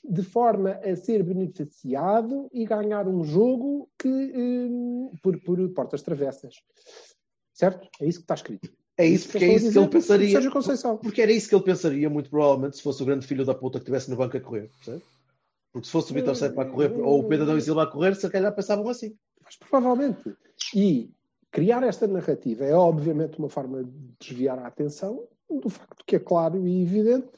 [0.05, 6.55] De forma a ser beneficiado e ganhar um jogo que, eh, por, por portas travessas.
[7.61, 7.87] Certo?
[8.01, 8.73] É isso que está escrito.
[8.97, 10.41] É isso, porque é isso que ele pensaria.
[11.03, 13.79] Porque era isso que ele pensaria, muito provavelmente, se fosse o grande filho da puta
[13.79, 14.71] que estivesse no banco a correr.
[14.77, 15.03] Percebe?
[15.71, 17.87] Porque se fosse o Vitor Sepa a correr, ou o Pedro Adão e Silva a
[17.87, 19.15] correr, se calhar pensavam assim.
[19.45, 20.35] Mas provavelmente.
[20.75, 21.11] E
[21.51, 26.19] criar esta narrativa é obviamente uma forma de desviar a atenção do facto que é
[26.19, 27.29] claro e evidente.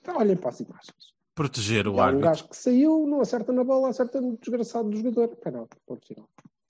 [0.00, 1.12] Então, olhem para as imagens.
[1.34, 2.18] Proteger o Há árbitro.
[2.18, 5.34] um gajo que saiu, não acerta na bola, acerta no desgraçado do jogador.
[5.36, 6.28] Penalti, ponto final.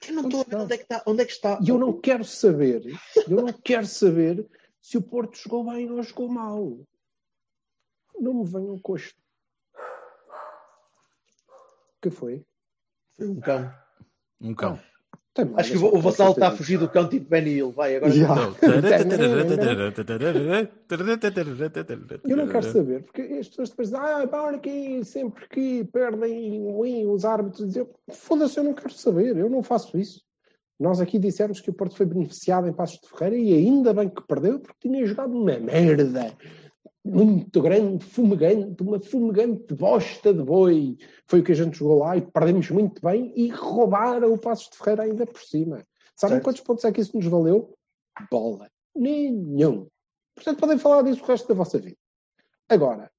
[0.09, 1.03] Eu não estou a ver onde é que está.
[1.07, 1.59] Onde é que está?
[1.63, 2.83] E eu não quero saber,
[3.29, 4.49] eu não quero saber
[4.81, 6.79] se o Porto jogou bem ou jogou mal.
[8.19, 9.21] Não me venham com isto.
[11.97, 12.45] O que foi?
[13.13, 13.73] Foi um cão.
[14.41, 14.81] Um cão.
[15.35, 17.72] Tem Acho que o Vassal está a fugir do cão tipo Benny Hill.
[17.72, 18.12] Vai, agora.
[18.12, 18.35] Já.
[22.24, 26.62] Eu não quero saber, porque as pessoas depois dizem, ah, olha aqui, sempre que perdem
[27.09, 30.20] os árbitros, dizem, foda-se, eu não quero saber, eu não faço isso.
[30.78, 34.09] Nós aqui dissemos que o Porto foi beneficiado em Passos de Ferreira e ainda bem
[34.11, 36.35] que perdeu, porque tinha jogado uma merda
[37.05, 40.97] muito grande, fumegante, uma fumegante bosta de boi.
[41.27, 44.71] Foi o que a gente jogou lá e perdemos muito bem e roubaram o Passos
[44.71, 45.85] de Ferreira ainda por cima.
[46.17, 46.45] Sabem Certo.
[46.45, 47.75] quantos pontos é que isso nos valeu?
[48.31, 48.71] Bola.
[48.95, 49.89] Nenhum.
[50.35, 51.97] Portanto, podem falar disso o resto da vossa vida.
[52.69, 53.11] Agora,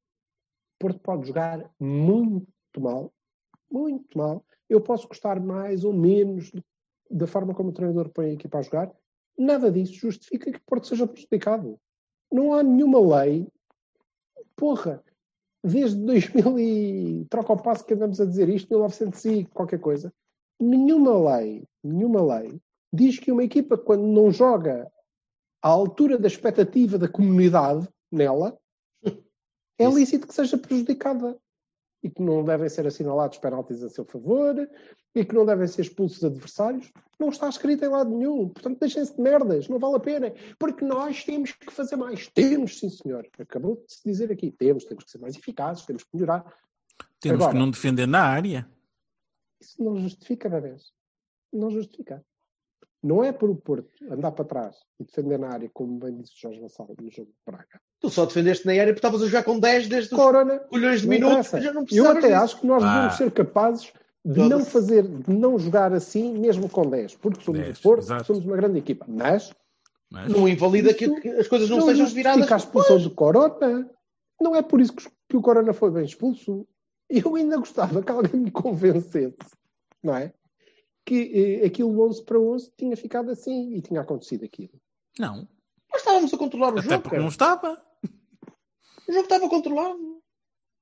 [0.79, 2.47] Porto pode jogar muito
[2.79, 3.13] mal,
[3.69, 4.45] muito mal.
[4.69, 6.51] Eu posso gostar mais ou menos
[7.09, 8.91] da forma como o treinador põe a equipa a jogar.
[9.37, 11.79] Nada disso justifica que o Porto seja prejudicado.
[12.31, 13.47] Não há nenhuma lei.
[14.55, 15.03] Porra,
[15.63, 17.25] desde 2000 e...
[17.29, 20.13] Troca o passo que andamos a dizer isto, 1900 e qualquer coisa.
[20.59, 22.61] Nenhuma lei, nenhuma lei
[22.93, 24.91] diz que uma equipa, quando não joga
[25.61, 28.57] à altura da expectativa da comunidade nela,
[29.79, 31.37] é lícito que seja prejudicada.
[32.03, 34.69] E que não devem ser assinalados penaltis a seu favor,
[35.15, 36.91] e que não devem ser expulsos adversários.
[37.17, 38.49] Não está escrito em lado nenhum.
[38.49, 40.33] Portanto, deixem-se de merdas, não vale a pena.
[40.59, 42.27] Porque nós temos que fazer mais.
[42.27, 43.25] Temos, sim, senhor.
[43.39, 44.51] Acabou de se dizer aqui.
[44.51, 46.43] Temos, temos que ser mais eficazes, temos que melhorar.
[47.21, 48.69] Temos Agora- que não defender na área.
[49.61, 50.91] Isso não justifica, bebês.
[51.53, 52.21] Não justifica.
[53.03, 56.33] Não é por o Porto andar para trás e defender na área, como bem disse
[56.37, 57.81] o Jorge Vassal no jogo de Braga.
[57.99, 61.01] Tu só defendeste na área porque estavas a jogar com 10 desde os Corona, colhões
[61.01, 61.31] de minutos.
[61.47, 61.61] interessa.
[61.61, 62.33] Já não eu até disso.
[62.43, 62.93] acho que nós Ah.
[62.95, 63.91] devemos ser capazes
[64.25, 64.49] de Foda-se.
[64.49, 68.23] não fazer, de não jogar assim, mesmo com 10, porque somos 10, o Porto, exato.
[68.25, 69.05] somos uma grande equipa.
[69.07, 69.51] Mas
[70.09, 71.05] Mas, Não invalida que,
[71.39, 72.51] as coisas não, não sejam viradas.
[72.51, 73.89] a expulsão do Corona.
[74.39, 76.67] Não é por isso que, que o Corona foi bem expulso.
[77.09, 79.35] Eu ainda gostava que alguém me convencesse,
[80.03, 80.31] não é?
[81.05, 84.73] Que eh, aquilo 11 para 11 tinha ficado assim e tinha acontecido aquilo.
[85.19, 85.47] não.
[85.91, 87.01] Nós estávamos a controlar o Até jogo.
[87.03, 87.21] porque cara.
[87.21, 87.81] não estava.
[89.07, 90.21] O jogo estava controlado.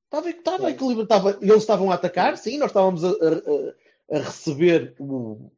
[0.05, 0.71] Estava, estava É.
[0.71, 1.03] equilibrado.
[1.03, 5.51] Estava, eles estavam a atacar, sim, nós estávamos a, a- a receber o.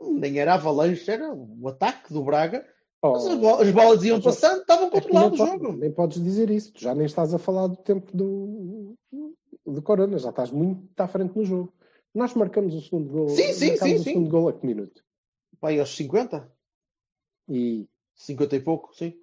[0.00, 2.64] Nem era avalanche, era o ataque do Braga.
[3.02, 5.72] Oh, Mas as, bo- as bolas iam passando, estavam é que controlados o jogo.
[5.72, 6.72] nem podes dizer isso.
[6.72, 8.94] Tu já nem estás a falar do tempo do,
[9.66, 10.18] do Corona.
[10.18, 11.72] Já estás muito à frente no jogo.
[12.14, 13.28] Nós marcamos o segundo gol.
[13.28, 14.04] Sim, sim, sim, o sim.
[14.04, 15.02] segundo gol a que minuto?
[15.60, 16.50] Vai aos 50?
[17.48, 19.14] E 50 e pouco, sim.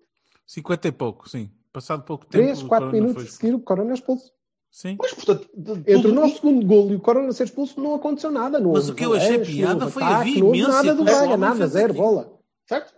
[0.46, 1.50] 50 e pouco, sim.
[1.74, 2.44] Passado pouco tempo.
[2.44, 4.32] 3, o 4 Corona minutos foi a seguir o Corona é expulso.
[4.72, 4.98] Sim.
[5.00, 7.96] Mas, portanto, de- Entre tudo- o nosso segundo gol e o Corona ser expulso não
[7.96, 8.60] aconteceu nada.
[8.60, 11.04] Não Mas o que eu achei piada foi a ataque, não houve veemência nada do
[11.04, 12.40] Braga, nada, zero bola.
[12.66, 12.94] Certo?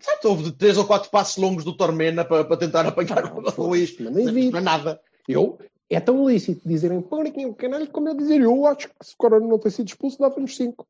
[0.00, 3.62] Certo, houve de 3 ou 4 passos longos do Tormena para, para tentar apanhar o
[3.62, 3.96] Luís.
[3.98, 4.50] Mas nem vi.
[4.50, 5.00] Não é nada.
[5.28, 5.58] Eu,
[5.94, 9.16] é tão lícito dizerem pânico o canalho como eu dizer eu acho que se o
[9.16, 10.86] Corona não ter sido expulso dava-nos 5.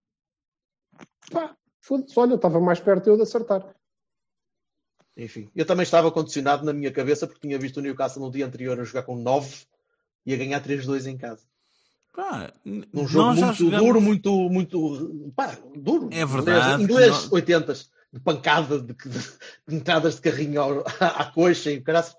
[1.31, 3.75] Pá, foda-se, olha, eu estava mais perto eu de acertar.
[5.17, 8.47] Enfim, eu também estava condicionado na minha cabeça porque tinha visto o Newcastle no dia
[8.47, 9.67] anterior a jogar com 9
[10.25, 11.45] e a ganhar 3-2 em casa.
[12.15, 15.33] Pá, Num jogo muito jogamos- duro, muito, muito.
[15.35, 16.09] Pá, duro.
[16.13, 17.75] É verdade Inglês, nós- 80
[18.13, 19.19] de pancada, de, de,
[19.69, 22.15] de entradas de carrinho ao- à, coxa e o caraças.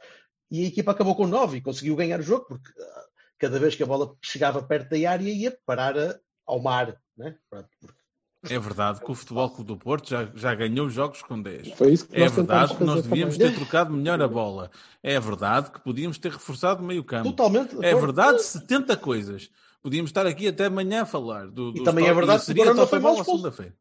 [0.53, 3.03] E a equipa acabou com 9 e conseguiu ganhar o jogo porque ah,
[3.39, 6.95] cada vez que a bola chegava perto da área ia parar a- ao mar.
[7.17, 7.35] Né?
[7.49, 11.41] Pronto, porque É verdade que o Futebol Clube do Porto já, já ganhou jogos com
[11.41, 11.71] 10.
[11.71, 13.51] Foi isso que É verdade que nós devíamos também.
[13.51, 14.69] ter trocado melhor a bola.
[15.01, 17.29] É verdade que podíamos ter reforçado o meio campo.
[17.31, 17.75] Totalmente.
[17.83, 19.49] É verdade 70 coisas.
[19.81, 21.47] Podíamos estar aqui até amanhã a falar.
[21.47, 23.75] Do, E dos também é verdade que seria não foi mal segunda-feira.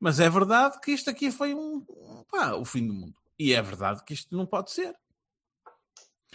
[0.00, 3.14] Mas é verdade que isto aqui foi um, um- pá, o fim do mundo.
[3.38, 4.94] E é verdade que isto não pode ser.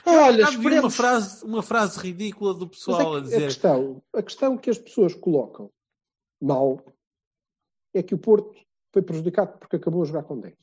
[0.05, 0.95] Olha, Já vi uma esperemos.
[0.95, 4.57] frase, uma frase ridícula do Mas pessoal é a que a, dizer questão, a questão
[4.57, 5.69] que as pessoas colocam
[6.41, 6.81] mal
[7.93, 8.53] é que o Porto
[8.91, 10.53] foi prejudicado porque acabou a jogar com 10.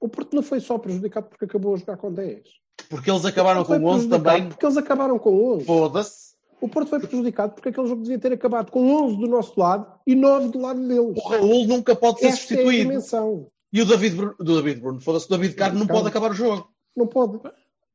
[0.00, 2.42] O Porto não foi só prejudicado porque acabou a jogar com 10.
[2.88, 4.48] Porque eles acabaram com 11 prejudicado também.
[4.48, 5.64] Porque eles acabaram com 11.
[5.64, 6.32] Foda-se.
[6.60, 10.00] O Porto foi prejudicado porque aquele jogo devia ter acabado com 11 do nosso lado
[10.06, 11.16] e 9 do lado deles.
[11.22, 12.82] O Raul nunca pode ser Esta é substituído.
[12.88, 13.48] dimensão.
[13.72, 16.00] e o David Bruno, do David Bruno, foda-se, o David Carmo não Carmo.
[16.02, 16.68] pode acabar o jogo.
[16.96, 17.40] Não pode.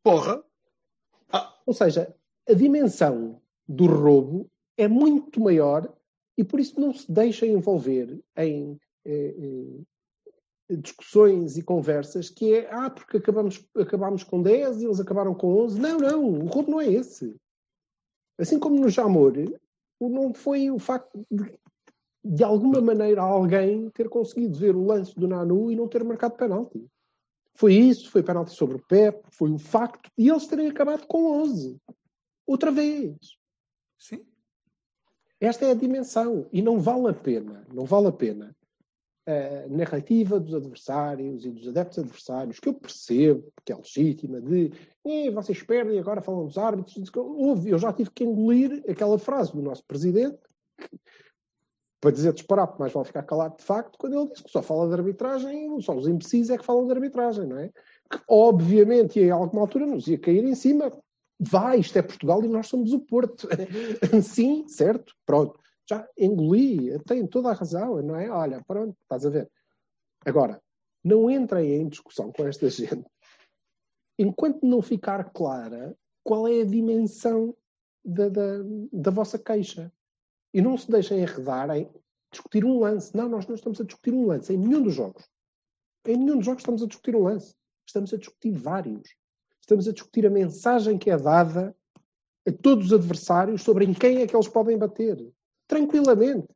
[0.08, 0.42] Porra.
[1.66, 2.16] Ou seja,
[2.48, 5.94] a dimensão do roubo é muito maior
[6.38, 9.36] e por isso não se deixa envolver em eh,
[10.70, 15.36] eh, discussões e conversas que é ah, porque acabamos, acabámos com 10 e eles acabaram
[15.36, 15.78] com 11.
[15.78, 17.36] Não, não, o roubo não é esse.
[18.40, 19.34] Assim como no Jamor,
[20.00, 21.60] não foi o facto de,
[22.24, 26.38] de alguma maneira alguém ter conseguido ver o lance do Nanu e não ter marcado
[26.38, 26.88] penalti.
[27.58, 31.42] Foi isso, foi penalti sobre o Pep, foi o facto de eles terem acabado com
[31.42, 31.78] 11.
[32.46, 33.18] Outra vez.
[33.98, 34.24] Sim.
[35.42, 36.48] Esta é a dimensão.
[36.54, 38.56] E não vale a pena, não vale a pena
[39.28, 44.72] a narrativa dos adversários e dos adeptos adversários, que eu percebo que é legítima, de
[45.06, 47.12] "Eh, vocês perdem e agora falam dos árbitros.
[47.14, 50.40] Houve, eu já tive que engolir aquela frase do nosso presidente,
[52.00, 54.88] para dizer disparate, mas vale ficar calado de facto, quando ele disse que só fala
[54.88, 57.70] de arbitragem, só os imbecis é que falam de arbitragem, não é?
[58.10, 60.92] Que obviamente em alguma altura nos ia cair em cima.
[61.40, 63.48] Vai, isto é Portugal e nós somos o Porto.
[64.24, 65.60] Sim, certo, pronto.
[65.90, 68.30] Já engoli, tem toda a razão, não é?
[68.30, 69.50] Olha, pronto, estás a ver.
[70.26, 70.62] Agora,
[71.04, 73.06] não entrem em discussão com esta gente
[74.20, 77.56] enquanto não ficar clara qual é a dimensão
[78.04, 79.92] da, da, da vossa queixa.
[80.54, 81.90] E não se deixem enredar em
[82.32, 83.16] discutir um lance.
[83.16, 85.28] Não, nós não estamos a discutir um lance em nenhum dos jogos.
[86.06, 87.56] Em nenhum dos jogos estamos a discutir um lance.
[87.86, 89.16] Estamos a discutir vários.
[89.62, 91.76] Estamos a discutir a mensagem que é dada
[92.48, 95.18] a todos os adversários sobre em quem é que eles podem bater.
[95.68, 96.48] Tranquilamente.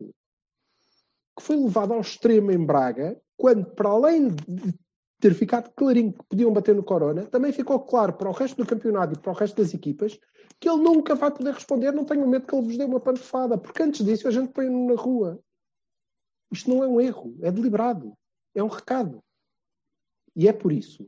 [1.37, 4.73] que foi levado ao extremo em Braga, quando, para além de
[5.21, 8.65] ter ficado clarinho que podiam bater no Corona, também ficou claro para o resto do
[8.65, 10.19] campeonato e para o resto das equipas
[10.59, 11.91] que ele nunca vai poder responder.
[11.91, 14.87] Não tenho medo que ele vos dê uma pantofada, porque antes disso a gente põe-no
[14.87, 15.39] na rua.
[16.51, 18.13] Isto não é um erro, é deliberado.
[18.53, 19.23] É um recado.
[20.35, 21.07] E é por isso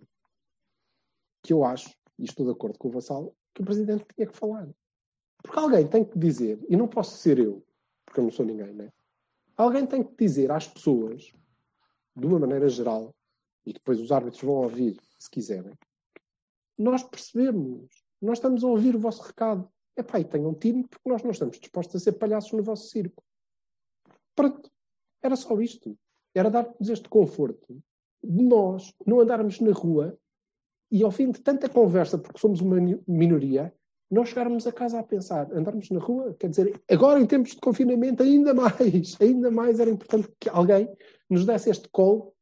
[1.41, 4.37] que eu acho, e estou de acordo com o Vassal, que o Presidente tinha que
[4.37, 4.69] falar.
[5.41, 7.65] Porque alguém tem que dizer, e não posso ser eu,
[8.05, 8.89] porque eu não sou ninguém, né?
[9.57, 11.33] Alguém tem que dizer às pessoas,
[12.15, 13.13] de uma maneira geral,
[13.65, 15.73] e depois os árbitros vão ouvir, se quiserem,
[16.77, 19.69] nós percebemos, nós estamos a ouvir o vosso recado.
[19.95, 23.23] Epá, e tenham time, porque nós não estamos dispostos a ser palhaços no vosso circo.
[24.35, 24.71] Pronto.
[25.21, 25.95] Era só isto.
[26.33, 27.81] Era dar-nos este conforto
[28.23, 30.17] de nós não andarmos na rua
[30.91, 33.73] e ao fim de tanta conversa, porque somos uma minoria,
[34.09, 37.61] nós chegarmos a casa a pensar, andarmos na rua, quer dizer, agora em tempos de
[37.61, 40.87] confinamento, ainda mais, ainda mais era importante que alguém
[41.29, 42.33] nos desse este colo,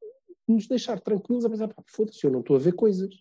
[0.52, 3.14] nos deixar tranquilos a pensar, foda-se, eu não estou a ver coisas.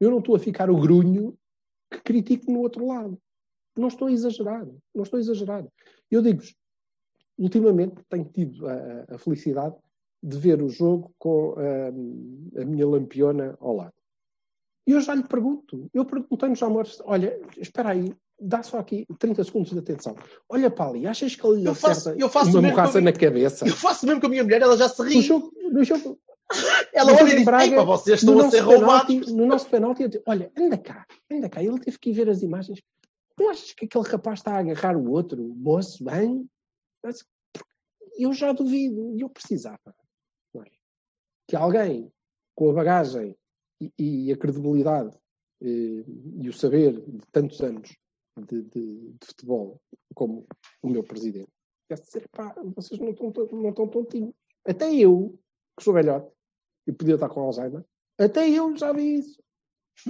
[0.00, 1.36] Eu não estou a ficar o grunho
[1.90, 3.18] que critico no outro lado.
[3.76, 5.66] Não estou a exagerar, não estou a exagerar.
[6.10, 6.54] Eu digo-vos,
[7.36, 9.74] ultimamente tenho tido a, a, felicidade
[10.22, 13.92] de ver o jogo com a, a minha lampiona ao lado.
[14.86, 19.06] E eu já lhe pergunto, eu perguntei-nos ao amor, olha, espera aí, dá só aqui
[19.18, 20.14] 30 segundos de atenção.
[20.48, 23.66] Olha para ali, achas que ele lhe eu faço, eu faço uma morraça na cabeça?
[23.66, 25.22] Eu faço mesmo com a minha mulher, ela já se No ri.
[25.22, 26.18] jogo, no jogo,
[26.92, 29.06] Ela olha e diz: Braga, vocês estão a ser roubados.
[29.14, 31.62] penalti, no nosso penalti, eu digo, olha, anda cá, anda cá.
[31.62, 32.80] Ele teve que ir ver as imagens.
[33.38, 36.48] Não achas que aquele rapaz está a agarrar o outro, o moço, bem?
[38.16, 39.78] Eu já duvido, e eu precisava
[40.56, 40.70] é?
[41.48, 42.12] que alguém
[42.54, 43.36] com a bagagem
[43.80, 45.16] e, e a credibilidade
[45.60, 46.04] eh,
[46.40, 47.96] e o saber de tantos anos
[48.48, 49.80] de, de- de futebol
[50.14, 50.46] como
[50.80, 51.48] o meu presidente,
[51.88, 54.32] tivesse de dizer, pá, vocês não estão, tão- não estão tontinhos.
[54.64, 55.36] Até eu,
[55.76, 56.30] que sou velhote,
[56.86, 57.84] e podia estar com Alzheimer,
[58.18, 59.42] até eu já vi isso.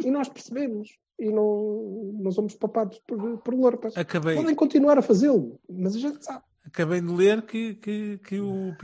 [0.04, 0.88] E nós percebemos.
[1.18, 3.96] E não, não somos papados por, por lorpas.
[3.96, 6.42] Acabei, Podem continuar a fazê-lo, mas a gente sabe.
[6.66, 8.74] acabei de ler que, que, que, o,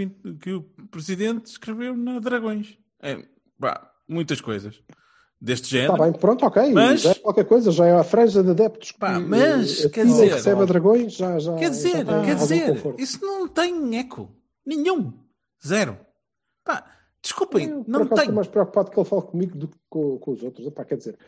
[0.41, 0.63] que o
[0.93, 2.79] presidente escreveu na Dragões.
[3.03, 3.21] É,
[3.59, 4.81] pá, muitas coisas
[5.41, 5.95] deste género.
[5.95, 6.73] Está bem, pronto, ok.
[6.73, 9.89] Mas- Já é qualquer coisa, já é a franja de adeptos que Pá, mas, eh,
[9.89, 13.01] quer dizer- recebe a dragões, já, já, Quer já dizer, tem quer algum dizer, conforto.
[13.03, 14.31] isso não tem eco.
[14.65, 15.13] Nenhum.
[15.67, 15.99] Zero.
[16.65, 16.85] Pá,
[17.23, 18.19] desculpem, Eu, não tem.
[18.19, 20.67] estou mais preocupado que ele fale comigo do que com, com os outros.
[20.67, 21.19] Epá, quer dizer,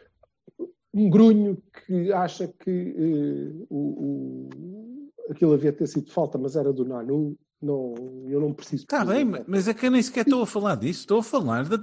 [0.94, 6.56] um grunho que acha que eh, o, o- aquilo havia de ter sido falta, mas
[6.56, 7.94] era do Nanu, não,
[8.28, 8.82] eu não preciso.
[8.84, 11.00] Está bem, ma- mas é que eu nem sequer estou a falar disso.
[11.00, 11.82] Estou a falar da,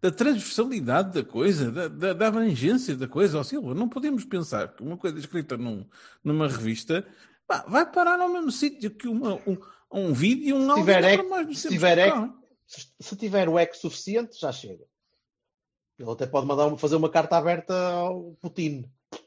[0.00, 3.38] da transversalidade da coisa, da, da, da abrangência da coisa.
[3.38, 5.84] Ó Silva, não podemos pensar que uma coisa escrita num,
[6.24, 7.06] numa revista
[7.46, 9.56] pá, vai parar ao mesmo sítio que uma, um,
[9.92, 10.76] um vídeo e um áudio.
[10.84, 12.32] tiver para mais nos se tiver correm.
[12.68, 14.84] Se, tiver o eco suficiente, já chega.
[15.98, 18.84] Ele até pode mandar fazer uma carta aberta ao Putin.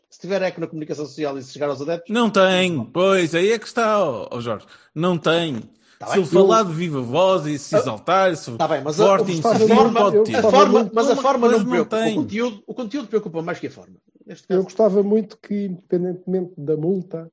[0.10, 3.52] Se tiver eco na comunicação social e se chegar aos adeptos, Não tem, pois, aí
[3.52, 4.66] é que está, ó, ó Jorge.
[4.94, 5.60] Não tem.
[5.98, 9.00] Tá se bem, ele falar de viva voz e se exaltar, se Está bem, mas
[9.00, 10.36] a- forte si, muito- não pode ter.
[10.36, 11.98] a forma, mas a forma não não preocupa.
[11.98, 12.14] tem.
[12.18, 13.98] O conteúdo, o conteúdo preocupa mais que a forma.
[14.26, 17.32] Neste Eu caso, gostava muito que, independentemente da multa,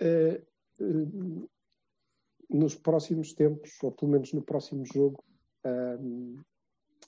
[0.00, 0.42] eh,
[0.80, 0.84] eh,
[2.50, 5.22] nos próximos tempos, ou pelo menos no próximo jogo,
[5.64, 5.98] eh,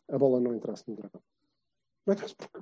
[0.09, 1.21] a bola não entrasse no dragão.
[2.07, 2.61] Não entrasse porque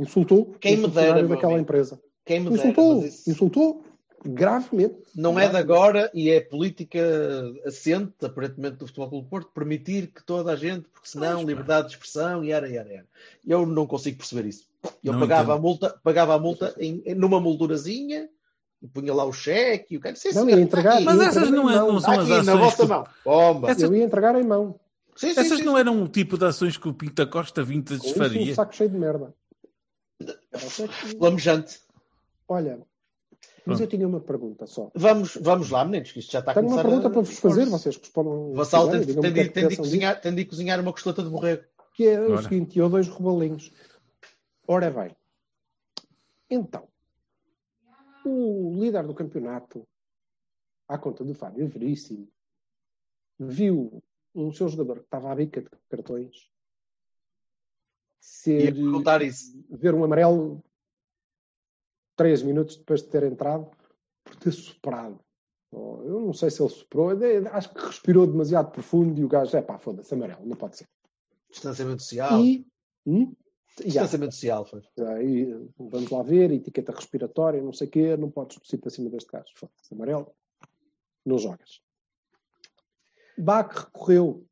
[0.00, 1.62] insultou Quem o me dera, daquela amigo.
[1.62, 2.00] empresa.
[2.24, 3.84] quem me dera, Insultou, mas isso insultou
[4.24, 4.96] gravemente.
[5.14, 7.00] não é de agora e é política
[7.64, 11.88] assente, aparentemente, do Futebol Clube do Porto, permitir que toda a gente, porque senão liberdade
[11.88, 13.06] de expressão e era, era, era.
[13.46, 14.66] Eu não consigo perceber isso.
[15.04, 15.58] Eu Não pagava entendo.
[15.58, 18.28] a multa, pagava a multa em, numa moldurazinha, e
[18.86, 21.74] punha lá o cheque, e o cara sim, Não, ia entregar- Mas essas não, é,
[21.76, 22.58] Não, são as aqui na ações.
[22.60, 23.06] vossa que- mão.
[23.24, 23.70] Bomba.
[23.70, 24.78] Essa- Eu ia entregar em mão.
[25.16, 27.72] Sim, sim, Essas sim, não eram o tipo de ações que o Pinta Costa Com
[27.72, 29.34] isso, um saco cheio de merda.
[31.18, 31.80] Flamejante.
[32.48, 33.80] Olha, mas Pronto.
[33.82, 34.90] eu tinha uma pergunta só.
[34.94, 37.20] Vamos, vamos lá, meninos, que isto já está a Tenho uma começar pergunta a- para
[37.22, 38.50] vos fazer, vocês respondam.
[38.52, 39.82] O Vassal tem, tem, o é de- tem de disso.
[39.82, 41.62] cozinhar, tem de cozinhar uma costeleta de borrego.
[41.94, 42.42] que é o Ora.
[42.42, 43.72] seguinte, eu dois robalinhos.
[44.68, 45.16] Ora bem,
[46.48, 46.84] então,
[48.24, 49.86] o líder do campeonato,
[50.88, 52.28] à conta do Fábio Veríssimo,
[53.38, 54.02] viu
[54.34, 56.50] um seu jogador que estava à bica de cartões
[58.20, 58.74] ser,
[59.70, 60.62] ver um amarelo
[62.16, 63.70] três minutos depois de ter entrado
[64.24, 65.20] por ter soprado.
[65.70, 67.10] Oh, Eu não sei se ele soprou,
[67.52, 70.88] acho que respirou demasiado profundo e o gajo, é pá, foda-se, amarelo, não pode ser.
[71.50, 72.42] Distanciamento social.
[72.42, 72.66] E,
[73.06, 73.34] hum,
[73.84, 74.82] Distanciamento social, foi.
[75.16, 79.10] Aí, vamos lá ver, etiqueta respiratória, não sei o quê, não podes tossir para cima
[79.10, 79.52] deste gajo.
[79.54, 80.32] Foda-se, amarelo,
[81.24, 81.80] não jogas.
[83.36, 84.44] Bach recorreu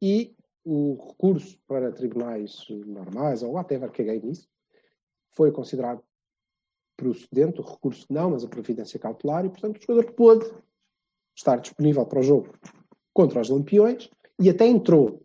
[0.00, 4.48] e o recurso para tribunais normais, ou whatever, caguei nisso,
[5.30, 6.02] foi considerado
[6.96, 10.54] procedente, o recurso não, mas a providência cautelar, e portanto o jogador pôde
[11.36, 12.54] estar disponível para o jogo
[13.12, 14.08] contra os Lampiões
[14.40, 15.24] e até entrou.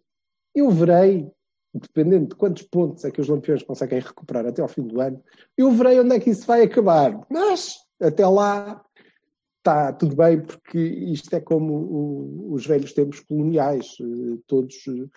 [0.55, 1.31] Eu verei,
[1.79, 5.23] dependendo de quantos pontos é que os Lampiões conseguem recuperar até ao fim do ano,
[5.57, 7.25] eu verei onde é que isso vai acabar.
[7.29, 8.83] Mas até lá
[9.59, 13.97] está tudo bem, porque isto é como o- os velhos tempos coloniais.
[14.01, 15.07] eh, Todos, eh,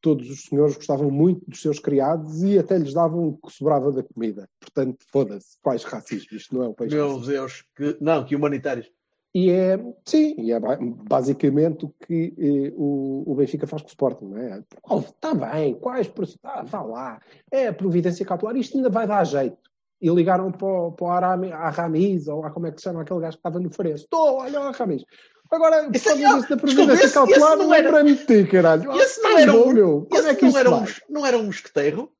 [0.00, 3.90] todos os senhores gostavam muito dos seus criados e até lhes davam o que sobrava
[3.90, 4.48] da comida.
[4.60, 6.36] Portanto, foda-se, quais racismo?
[6.36, 7.32] Isto não é um país Meu racista.
[7.32, 8.88] Deus, que, não, que humanitários.
[9.34, 13.88] E é, sim, e é ba- basicamente o que eh, o, o Benfica faz com
[13.88, 14.62] o Sporting, não é?
[15.00, 17.20] Está bem, quais está, vá lá,
[17.50, 19.58] é a providência cautelar, isto ainda vai dar jeito.
[20.00, 22.84] E ligaram para o, para o Arami, a Ramiz, ou lá como é que se
[22.84, 24.04] chama aquele gajo que estava no Farense.
[24.04, 25.04] Estou, olha o Ramiz.
[25.50, 28.24] Agora, por aí, causa disso da providência esse- cautelar, esse não não era- lembra-me de
[28.26, 28.92] ti, caralho.
[28.92, 30.06] E esse não Ah, era bom, um- meu.
[30.10, 32.10] Como é que não, era um, não era um mosqueteiro?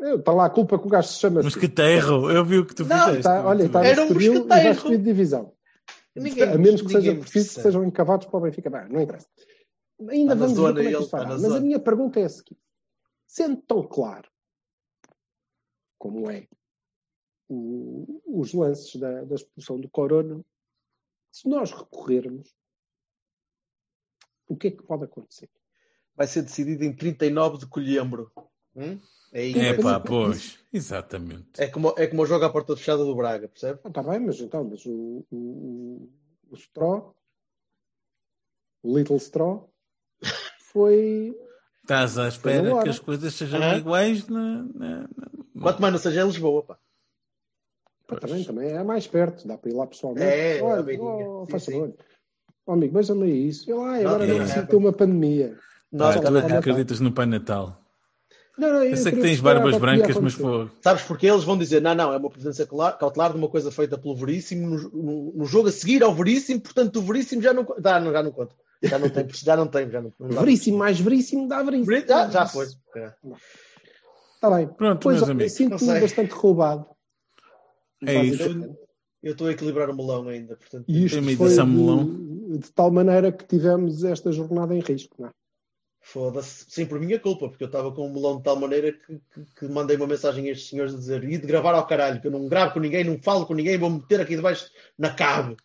[0.00, 1.46] Está lá a culpa que o gajo se chama assim.
[1.48, 3.22] Mosqueterro, eu vi o que tu Não, fizeste.
[3.24, 4.74] Tá, olha, está no Era um mosqueteiro.
[4.80, 5.52] subir de divisão.
[6.14, 8.70] Ninguém, a menos que seja preciso que sejam encavados para o Benfica.
[8.88, 9.28] Não interessa.
[10.08, 12.60] Ainda vamos ver como é que isto na Mas a minha pergunta é a seguinte.
[13.26, 14.28] Sendo tão claro
[15.98, 16.46] como é
[17.48, 20.44] o- os lances da, da expulsão do Corona,
[21.30, 22.54] se nós recorrermos,
[24.48, 25.48] o que é que pode acontecer?
[26.16, 28.32] Vai ser decidido em 39 de colhembro.
[28.74, 28.98] Hum?
[29.32, 31.60] É, É é, pá, pois, exatamente.
[31.60, 33.80] é, como, é como o jogo à porta fechada do Braga, percebe?
[33.86, 36.08] Está bem, mas então, mas o, o,
[36.50, 37.14] o, Straw,
[38.82, 39.70] o Little Straw,
[40.60, 41.36] foi
[41.82, 43.76] Estás à espera que as coisas sejam Aham.
[43.76, 46.78] iguais na, na- na- Quanto mais não seja em Lisboa, pá.
[48.06, 50.26] Pá, também, também é mais perto, dá para ir lá pessoalmente.
[50.26, 51.26] É, Olha, a beirinha.
[51.28, 51.94] oh, faz favor.
[52.66, 53.70] Oh, amigo, veja-me aí isso.
[53.70, 54.38] Eu, ah, Não, agora não é.
[54.38, 55.58] preciso ter uma pandemia.
[55.90, 57.66] Nós, Ah, tu também- é que acreditas no Pai Natal.
[57.68, 57.87] Não, não, sei que queria
[58.58, 60.68] tens esperar barbas para o que ia brancas, mas pô.
[60.82, 63.96] Sabes porque eles vão dizer, não, não, é uma previdência cautelar de uma coisa feita
[63.96, 67.66] pelo Veríssimo no, no- no jogo a seguir ao Veríssimo, portanto o Veríssimo já não,
[67.78, 68.54] dá, não, já não conta.
[68.82, 70.28] Já não tem, já não tem, já não, não.
[70.40, 71.92] Veríssimo, mais veríssimo, dá veríssimo.
[72.06, 72.66] Já, já foi.
[72.96, 73.12] É.
[74.34, 74.68] Está bem.
[74.68, 75.52] Pronto, Pois, meus ó, amigos.
[75.52, 76.00] sinto-me Não sei.
[76.00, 76.86] bastante roubado.
[78.06, 78.76] É isso.
[79.20, 80.84] Eu estou a equilibrar o melão ainda, portanto.
[80.86, 82.04] E isto foi edição de, melão.
[82.56, 85.16] de tal maneira que tivemos esta jornada em risco.
[85.18, 85.30] Não é?
[86.00, 89.20] Foda-se, sim, por minha culpa, porque eu estava com o melão de tal maneira que,
[89.34, 92.20] que- que mandei uma mensagem a estes senhores a dizer: e de gravar ao caralho,
[92.20, 95.10] que eu não gravo com ninguém, não falo com ninguém, vou meter aqui debaixo na
[95.12, 95.56] cabo.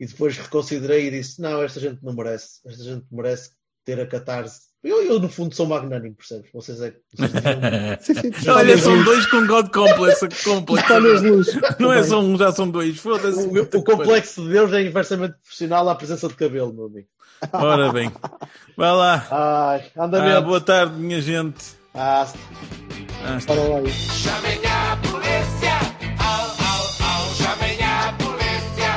[0.00, 3.50] E depois reconsiderei e disse: não, esta gente não merece, esta gente merece
[3.84, 4.72] ter a catarse.
[4.82, 6.50] Eu, eu no fundo, sou magnânimo, percebes?
[6.52, 7.00] Vocês é que.
[7.16, 10.20] vocês Olha, são dois com God Complex.
[10.44, 10.78] complex.
[11.80, 12.98] Não é só um, já são dois.
[12.98, 13.46] Foda-se.
[13.46, 17.08] o, o complexo de Deus é inversamente proporcional à presença de cabelo, meu amigo.
[17.52, 18.10] Ora bem.
[18.76, 19.26] Vai lá.
[19.30, 21.76] Ai, anda Ah, boa tarde, minha gente.
[21.94, 22.26] Ah,
[23.26, 23.88] Ah, lá.
[23.90, 25.78] Chamem a polícia!
[26.18, 27.34] Au, au, au!
[27.34, 28.96] Chamem a polícia!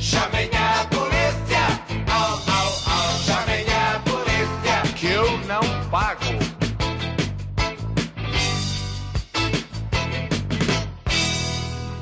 [0.00, 1.64] Chamem a polícia!
[2.12, 3.18] Au, au, au!
[3.24, 4.82] Chamem a polícia!
[4.96, 6.24] Que eu não pago!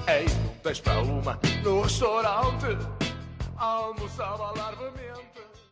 [0.08, 0.26] Ei,
[0.62, 2.76] dois para uma no restaurante!
[3.56, 4.71] Almoçava largamente!